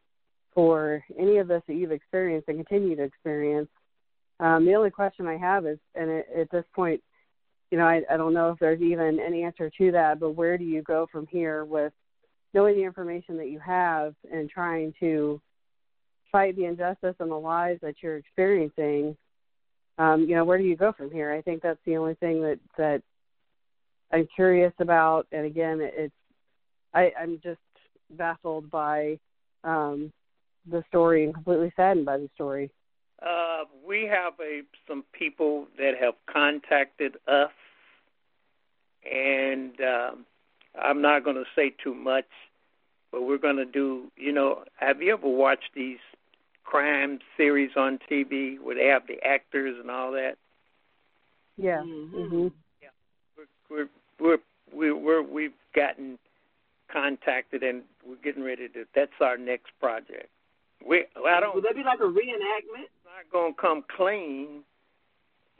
[0.53, 3.69] for any of this that you've experienced and continue to experience.
[4.39, 7.01] Um, the only question I have is, and it, at this point,
[7.71, 10.57] you know, I, I don't know if there's even an answer to that, but where
[10.57, 11.93] do you go from here with
[12.53, 15.41] knowing the information that you have and trying to
[16.31, 19.15] fight the injustice and the lies that you're experiencing?
[19.97, 21.31] Um, you know, where do you go from here?
[21.31, 23.01] I think that's the only thing that that
[24.11, 25.27] I'm curious about.
[25.31, 26.13] And again, it's
[26.93, 27.59] I, I'm just
[28.11, 29.19] baffled by
[29.63, 30.11] um,
[30.69, 32.71] the story and completely saddened by the story.
[33.21, 37.51] Uh, we have a some people that have contacted us,
[39.09, 40.25] and um,
[40.81, 42.27] I'm not going to say too much,
[43.11, 44.11] but we're going to do.
[44.17, 45.99] You know, have you ever watched these
[46.63, 50.37] crime series on TV where they have the actors and all that?
[51.57, 51.81] Yeah.
[51.81, 52.29] Mhm.
[52.29, 52.47] hmm
[53.69, 53.87] we're
[54.19, 54.37] we're
[54.71, 56.17] we're, we're we've gotten
[56.91, 58.85] contacted and we're getting ready to.
[58.95, 60.29] That's our next project.
[60.87, 61.55] We I don't.
[61.55, 62.85] Would that be like a reenactment?
[62.85, 64.63] It's not going to come clean.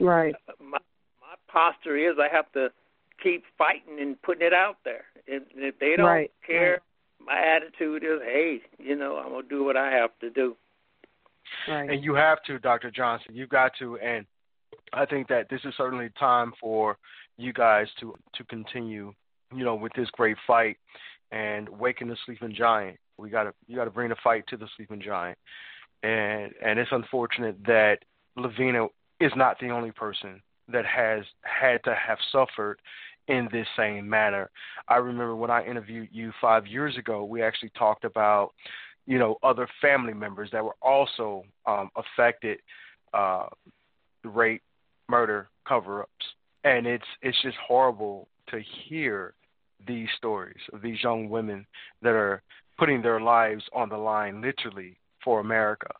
[0.00, 0.34] Right.
[0.48, 0.78] Uh, my
[1.20, 2.68] my posture is I have to
[3.22, 5.04] keep fighting and putting it out there.
[5.26, 6.80] If, if they don't Right, care,
[7.24, 10.56] my attitude is, hey, you know, I'm gonna do what I have to do.
[11.68, 11.90] Right.
[11.90, 12.90] And you have to, Dr.
[12.90, 13.34] Johnson.
[13.34, 14.26] You've got to, and
[14.92, 16.98] I think that this is certainly time for
[17.36, 19.12] you guys to to continue,
[19.54, 20.76] you know, with this great fight
[21.32, 22.98] and waking the sleeping giant.
[23.18, 25.38] We got to you got to bring the fight to the sleeping giant,
[26.02, 27.98] and and it's unfortunate that
[28.38, 28.88] LaVena
[29.20, 32.80] is not the only person that has had to have suffered
[33.28, 34.50] in this same manner.
[34.88, 38.52] I remember when I interviewed you five years ago, we actually talked about
[39.06, 42.58] you know other family members that were also um, affected
[43.12, 43.46] uh,
[44.24, 44.62] rape,
[45.08, 46.26] murder, cover-ups,
[46.64, 49.34] and it's it's just horrible to hear
[49.86, 51.66] these stories of these young women
[52.02, 52.42] that are
[52.78, 55.90] putting their lives on the line, literally for America,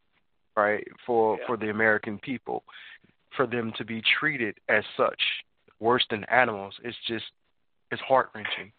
[0.56, 0.86] right?
[1.06, 1.46] For Yeah.
[1.46, 2.64] for the American people,
[3.36, 5.44] for them to be treated as such,
[5.80, 6.78] worse than animals.
[6.82, 7.30] It's just
[7.90, 8.72] it's heart wrenching.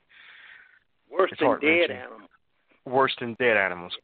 [1.10, 2.30] Worse It's than dead animals.
[2.86, 3.98] Worse than dead animals.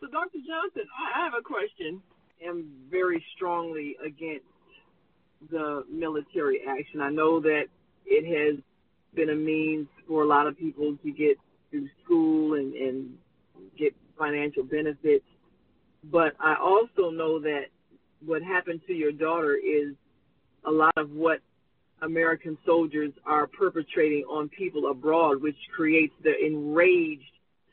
[0.00, 0.38] So, Dr.
[0.46, 2.02] Johnson, I I have a question.
[2.46, 4.44] I'm very strongly against
[5.50, 7.00] the military action.
[7.00, 7.64] I know that
[8.04, 8.62] it has
[9.14, 11.38] been a means for a lot of people to get
[11.70, 13.10] through school and, and
[13.78, 15.24] get financial benefits.
[16.04, 17.66] But I also know that
[18.24, 19.94] what happened to your daughter is
[20.64, 21.40] a lot of what
[22.02, 27.22] American soldiers are perpetrating on people abroad, which creates the enraged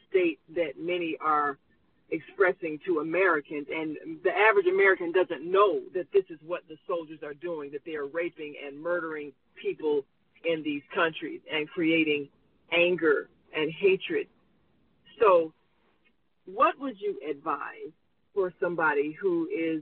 [0.09, 1.57] state that many are
[2.09, 3.67] expressing to Americans.
[3.73, 7.81] And the average American doesn't know that this is what the soldiers are doing, that
[7.85, 10.05] they are raping and murdering people
[10.45, 12.29] in these countries and creating
[12.71, 14.27] anger and hatred.
[15.19, 15.53] So,
[16.45, 17.91] what would you advise
[18.33, 19.81] for somebody who is,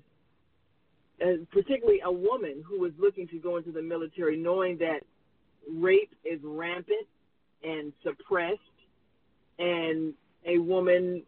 [1.22, 5.02] uh, particularly a woman who is looking to go into the military, knowing that
[5.72, 7.07] rape is rampant
[7.64, 8.60] and suppressed,
[9.57, 10.14] and
[10.45, 11.23] a woman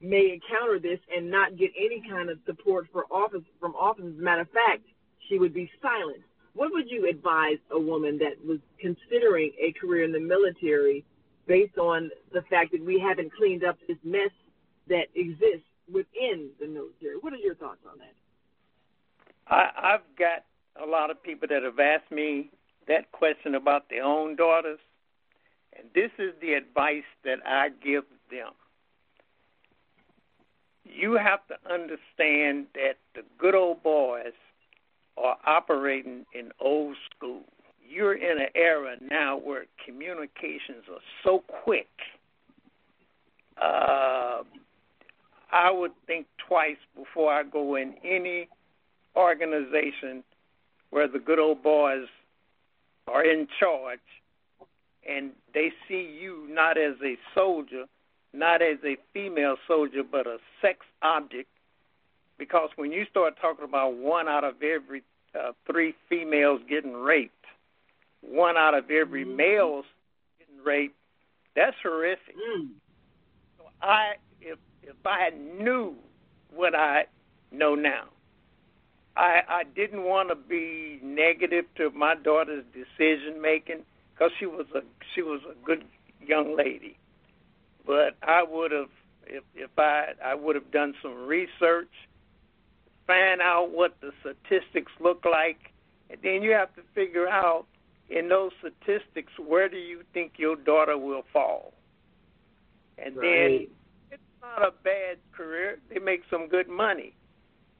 [0.00, 4.04] may encounter this and not get any kind of support for office from office.
[4.06, 4.82] As a matter of fact,
[5.28, 6.22] she would be silent.
[6.52, 11.04] What would you advise a woman that was considering a career in the military
[11.46, 14.30] based on the fact that we haven't cleaned up this mess
[14.88, 17.16] that exists within the military?
[17.20, 18.14] What are your thoughts on that?
[19.46, 20.44] I, I've got
[20.82, 22.50] a lot of people that have asked me
[22.88, 24.78] that question about their own daughters,
[25.76, 28.52] and this is the advice that I give them
[30.84, 34.32] you have to understand that the good old boys
[35.16, 37.42] are operating in old school.
[37.94, 41.88] You're in an era now where communications are so quick.
[43.60, 44.42] Uh,
[45.52, 48.48] I would think twice before I go in any
[49.14, 50.24] organization
[50.90, 52.06] where the good old boys
[53.06, 54.00] are in charge
[55.08, 57.84] and they see you not as a soldier
[58.34, 61.48] not as a female soldier, but a sex object.
[62.36, 65.02] Because when you start talking about one out of every
[65.34, 67.43] uh, three females getting raped,
[68.28, 69.36] one out of every mm-hmm.
[69.36, 69.84] males
[70.38, 70.96] getting raped,
[71.54, 72.34] that's horrific.
[72.36, 72.68] Mm.
[73.58, 75.94] So I, if if I knew
[76.54, 77.06] what I
[77.52, 78.04] know now,
[79.16, 84.66] I I didn't want to be negative to my daughter's decision making because she was
[84.74, 84.80] a
[85.14, 85.84] she was a good
[86.26, 86.96] young lady
[87.86, 88.88] but I would have,
[89.26, 91.90] if if I I would have done some research,
[93.06, 95.72] find out what the statistics look like,
[96.10, 97.66] and then you have to figure out
[98.14, 101.74] in those statistics where do you think your daughter will fall,
[102.96, 103.22] and right.
[103.22, 103.66] then
[104.12, 105.78] it's not a bad career.
[105.90, 107.12] They make some good money,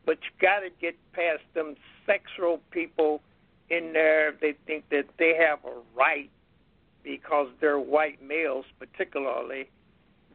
[0.04, 3.22] but you got to get past them sexual people
[3.70, 4.34] in there.
[4.40, 6.30] They think that they have a right
[7.04, 9.68] because they're white males, particularly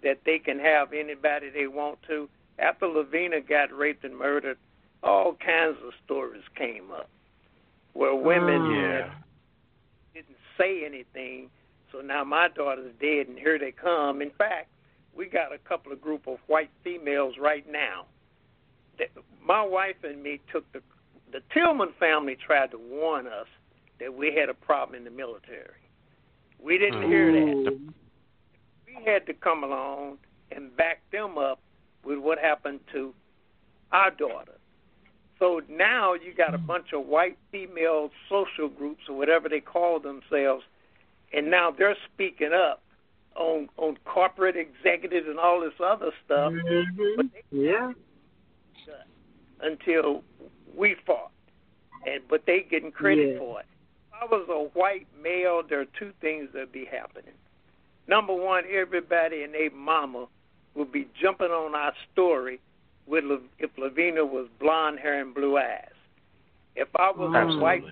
[0.02, 2.30] that they can have anybody they want to.
[2.58, 4.58] After LaVena got raped and murdered,
[5.04, 7.10] all kinds of stories came up
[7.94, 9.02] where women mm.
[9.02, 9.14] yeah.
[10.60, 11.50] Say anything.
[11.92, 14.22] So now my daughter's dead, and here they come.
[14.22, 14.70] In fact,
[15.16, 18.06] we got a couple of group of white females right now.
[19.44, 20.82] My wife and me took the
[21.32, 23.48] the Tillman family tried to warn us
[24.00, 25.82] that we had a problem in the military.
[26.62, 27.90] We didn't hear that hmm.
[28.88, 30.18] we had to come along
[30.52, 31.60] and back them up
[32.04, 33.14] with what happened to
[33.92, 34.59] our daughter.
[35.40, 40.00] So now you got a bunch of white female social groups or whatever they call
[40.00, 40.66] themselves,
[41.34, 42.82] and now they're speaking up
[43.36, 46.54] on on corporate executives and all this other stuff.
[46.54, 47.28] Mm-hmm.
[47.52, 47.94] Yeah.
[49.62, 50.24] Until
[50.76, 51.32] we fought,
[52.06, 53.40] and but they getting credit yeah.
[53.40, 53.66] for it.
[54.14, 57.34] If I was a white male, there are two things that would be happening.
[58.08, 60.28] Number one, everybody and their mama
[60.76, 62.60] would be jumping on our story
[63.10, 63.24] with
[63.58, 65.90] if LaVena was blonde hair and blue eyes.
[66.76, 67.62] If I was Absolutely.
[67.62, 67.84] white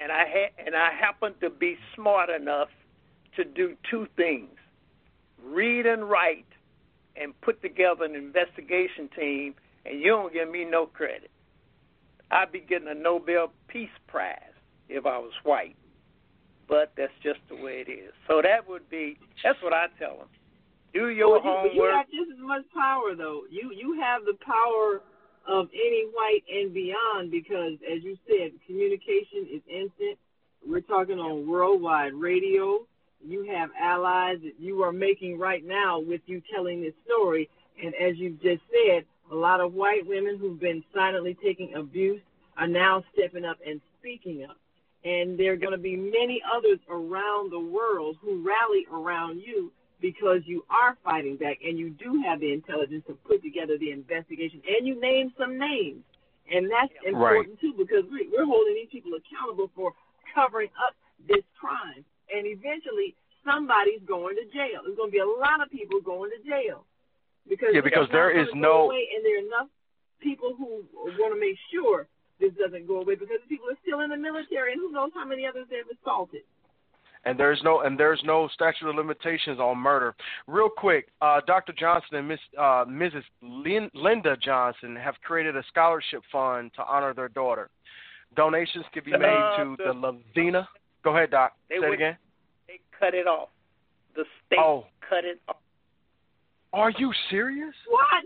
[0.00, 2.68] and I had and I happened to be smart enough
[3.36, 4.50] to do two things:
[5.42, 6.46] read and write,
[7.16, 9.54] and put together an investigation team.
[9.86, 11.30] And you don't give me no credit.
[12.30, 14.38] I'd be getting a Nobel Peace Prize
[14.88, 15.76] if I was white
[16.68, 18.12] but that's just the way it is.
[18.28, 20.28] So that would be that's what I tell them.
[20.94, 21.74] Do your well, homework.
[21.74, 23.42] You, you have just as much power though.
[23.50, 25.02] You you have the power
[25.46, 30.18] of any white and beyond because as you said, communication is instant.
[30.66, 32.86] We're talking on worldwide radio.
[33.26, 37.50] You have allies that you are making right now with you telling this story.
[37.82, 42.20] And as you just said, a lot of white women who've been silently taking abuse
[42.56, 44.56] are now stepping up and speaking up
[45.04, 49.70] and there are going to be many others around the world who rally around you
[50.04, 53.88] because you are fighting back and you do have the intelligence to put together the
[53.88, 56.04] investigation and you name some names.
[56.52, 57.60] And that's important right.
[57.64, 59.96] too because we're holding these people accountable for
[60.36, 60.92] covering up
[61.24, 62.04] this crime.
[62.28, 63.16] And eventually
[63.48, 64.84] somebody's going to jail.
[64.84, 66.84] There's going to be a lot of people going to jail
[67.48, 69.72] because yeah, because there is no away, and there are enough
[70.20, 70.84] people who
[71.16, 72.04] want to make sure
[72.40, 75.16] this doesn't go away because the people are still in the military, and who knows
[75.16, 76.44] how many others they've assaulted.
[77.26, 80.14] And there's no and there's no statute of limitations on murder.
[80.46, 81.72] Real quick, uh, Dr.
[81.72, 83.22] Johnson and Miss uh, Mrs.
[83.42, 87.70] Lin- Linda Johnson have created a scholarship fund to honor their daughter.
[88.36, 90.66] Donations can be made uh, to the, the LaVena.
[91.02, 91.52] Go ahead, Doc.
[91.70, 92.16] Say would, it again.
[92.66, 93.48] They cut it off.
[94.16, 94.86] The state oh.
[95.08, 95.56] cut it off.
[96.72, 97.74] Are you serious?
[97.88, 98.24] What?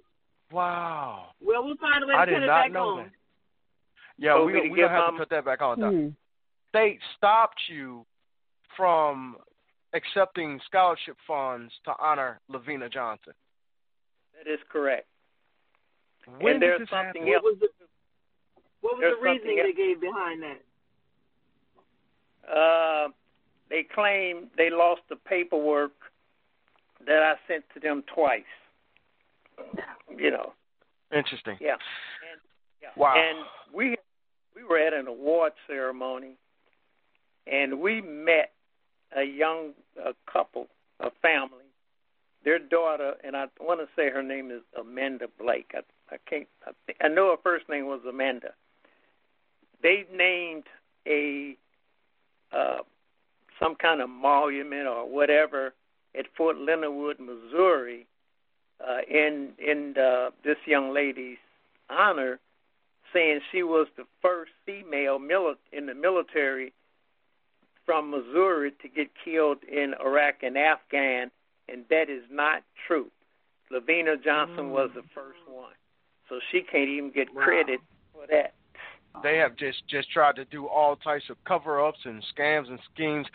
[0.51, 1.27] Wow.
[1.45, 2.97] Well, we'll find a way to I cut did it back know on.
[3.05, 3.11] That.
[4.19, 5.81] Yeah, so we we, we don't have to cut that back on.
[5.81, 6.09] Hmm.
[6.71, 8.05] State stopped you
[8.79, 9.37] from
[9.93, 13.35] accepting scholarship funds to honor LaVena Johnson.
[14.37, 15.07] That is correct.
[16.41, 17.35] When and there's this something happen?
[17.35, 17.43] else.
[17.43, 17.69] What was the,
[18.81, 20.61] what was the reasoning something they gave behind that?
[22.51, 23.09] Uh,
[23.69, 25.93] they claim they lost the paperwork
[27.07, 28.43] that I sent to them twice.
[30.17, 30.53] You know.
[31.15, 31.57] Interesting.
[31.61, 31.73] Yeah.
[31.73, 32.41] And,
[32.81, 32.89] yeah.
[32.97, 33.15] Wow.
[33.17, 33.45] And
[33.75, 33.97] we
[34.55, 36.37] we were at an award ceremony,
[37.47, 38.53] and we met
[39.17, 39.73] a young
[40.03, 40.69] a couple,
[41.01, 41.65] a family.
[42.45, 45.73] Their daughter, and I want to say her name is Amanda Blake.
[45.75, 45.81] I,
[46.15, 46.47] I can't.
[46.67, 48.53] I, think, I know her first name was Amanda.
[49.83, 50.65] They named
[51.07, 51.57] a
[52.53, 52.79] uh,
[53.61, 55.75] some kind of monument or whatever
[56.17, 58.07] at Fort Leonard Wood, Missouri,
[58.87, 61.39] uh, in in uh, this young lady's
[61.91, 62.39] honor,
[63.13, 66.73] saying she was the first female mili- in the military
[67.89, 71.31] from Missouri to get killed in Iraq and Afghan,
[71.71, 73.07] and that is not true.
[73.73, 74.71] LaVena Johnson mm.
[74.73, 75.73] was the first one,
[76.29, 77.45] so she can't even get wow.
[77.45, 77.81] credit
[78.13, 78.53] for that
[79.23, 82.79] they have just just tried to do all types of cover ups and scams and
[82.93, 83.27] schemes.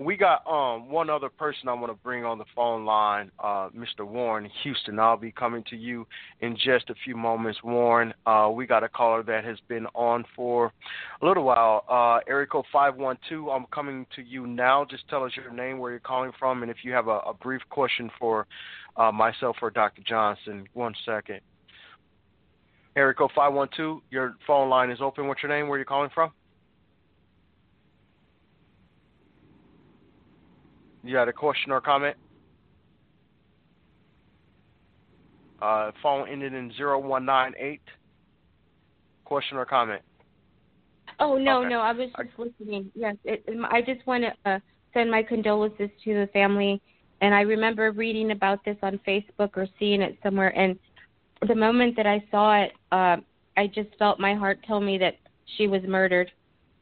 [0.00, 3.68] We got um one other person I want to bring on the phone line, uh,
[3.70, 4.06] Mr.
[4.06, 5.00] Warren Houston.
[5.00, 6.06] I'll be coming to you
[6.40, 8.14] in just a few moments, Warren.
[8.24, 10.72] Uh, we got a caller that has been on for
[11.20, 11.84] a little while.
[11.88, 13.50] Uh, area code five one two.
[13.50, 14.84] I'm coming to you now.
[14.88, 17.34] Just tell us your name, where you're calling from, and if you have a, a
[17.34, 18.46] brief question for
[18.96, 20.02] uh, myself or Dr.
[20.06, 20.68] Johnson.
[20.74, 21.40] One second.
[22.94, 25.28] Area code 512, your phone line is open.
[25.28, 25.68] What's your name?
[25.68, 26.32] Where are you calling from?
[31.08, 32.14] You had a question or comment?
[35.62, 37.80] Uh, phone ended in 0198.
[39.24, 40.02] Question or comment?
[41.18, 41.70] Oh, no, okay.
[41.70, 41.80] no.
[41.80, 42.92] I was just I, listening.
[42.94, 43.16] Yes.
[43.24, 44.58] It, I just want to uh,
[44.92, 46.78] send my condolences to the family.
[47.22, 50.50] And I remember reading about this on Facebook or seeing it somewhere.
[50.58, 50.78] And
[51.48, 53.16] the moment that I saw it, uh,
[53.56, 55.14] I just felt my heart tell me that
[55.56, 56.30] she was murdered,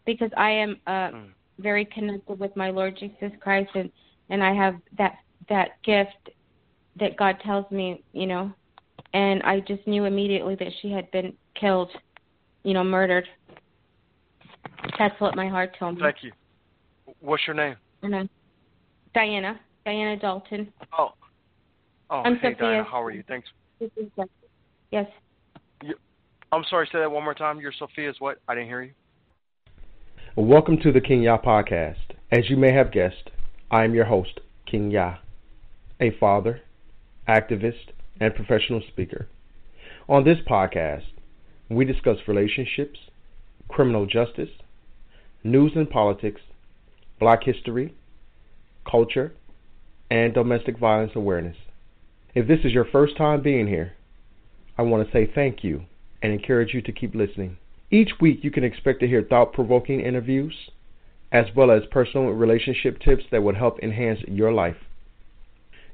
[0.05, 1.29] because I am uh, mm.
[1.61, 3.89] very connected with my Lord Jesus Christ, and
[4.31, 6.31] and I have that that gift
[6.99, 8.53] that God tells me, you know,
[9.13, 11.91] and I just knew immediately that she had been killed,
[12.65, 13.27] you know, murdered.
[14.99, 16.03] That's what my heart told me.
[16.03, 16.33] Thank you.
[17.21, 17.77] What's your name?
[18.03, 18.29] And
[19.15, 19.61] Diana.
[19.85, 20.73] Diana Dalton.
[20.99, 21.11] Oh.
[22.09, 22.57] Oh, I'm hey Sophia.
[22.61, 23.25] Diana, how are you?
[23.27, 23.49] Thanks.
[24.91, 25.07] Yes.
[25.83, 25.95] You,
[26.53, 27.61] I'm sorry, say that one more time.
[27.61, 28.39] Your Sophia's what?
[28.49, 28.93] I didn't hear you.
[30.37, 31.97] Welcome to the King Yah podcast.
[32.31, 33.31] As you may have guessed,
[33.69, 35.17] I am your host, King Yah,
[35.99, 36.61] a father,
[37.29, 37.91] activist,
[38.21, 39.27] and professional speaker.
[40.09, 41.07] On this podcast,
[41.69, 43.01] we discuss relationships,
[43.69, 44.51] criminal justice,
[45.43, 46.43] news and politics,
[47.19, 47.93] black history,
[48.89, 49.33] culture,
[50.09, 51.57] and domestic violence awareness.
[52.37, 53.95] If this is your first time being here,
[54.79, 55.87] I want to say thank you
[56.23, 57.57] and encourage you to keep listening.
[57.91, 60.55] Each week, you can expect to hear thought provoking interviews
[61.37, 64.77] as well as personal relationship tips that would help enhance your life.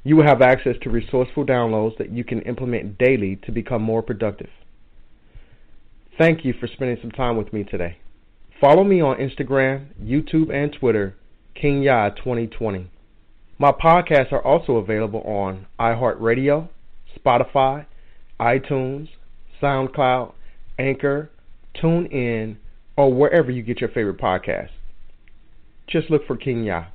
[0.05, 4.02] You will have access to resourceful downloads that you can implement daily to become more
[4.02, 4.51] productive.
[6.16, 7.98] Thank you for spending some time with me today.
[8.60, 11.16] Follow me on Instagram, YouTube, and Twitter,
[11.60, 12.86] KingYah2020.
[13.59, 16.69] My podcasts are also available on iHeartRadio,
[17.19, 17.86] Spotify,
[18.39, 19.09] iTunes,
[19.60, 20.35] SoundCloud,
[20.78, 21.31] Anchor,
[21.74, 22.59] TuneIn,
[22.97, 24.70] or wherever you get your favorite podcasts.
[25.93, 26.86] Just look for King Yah.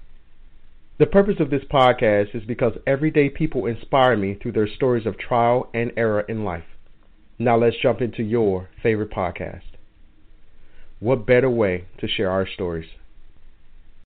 [0.98, 5.20] The purpose of this podcast is because everyday people inspire me through their stories of
[5.20, 6.64] trial and error in life.
[7.38, 9.62] Now let's jump into your favorite podcast.
[11.00, 12.88] What better way to share our stories?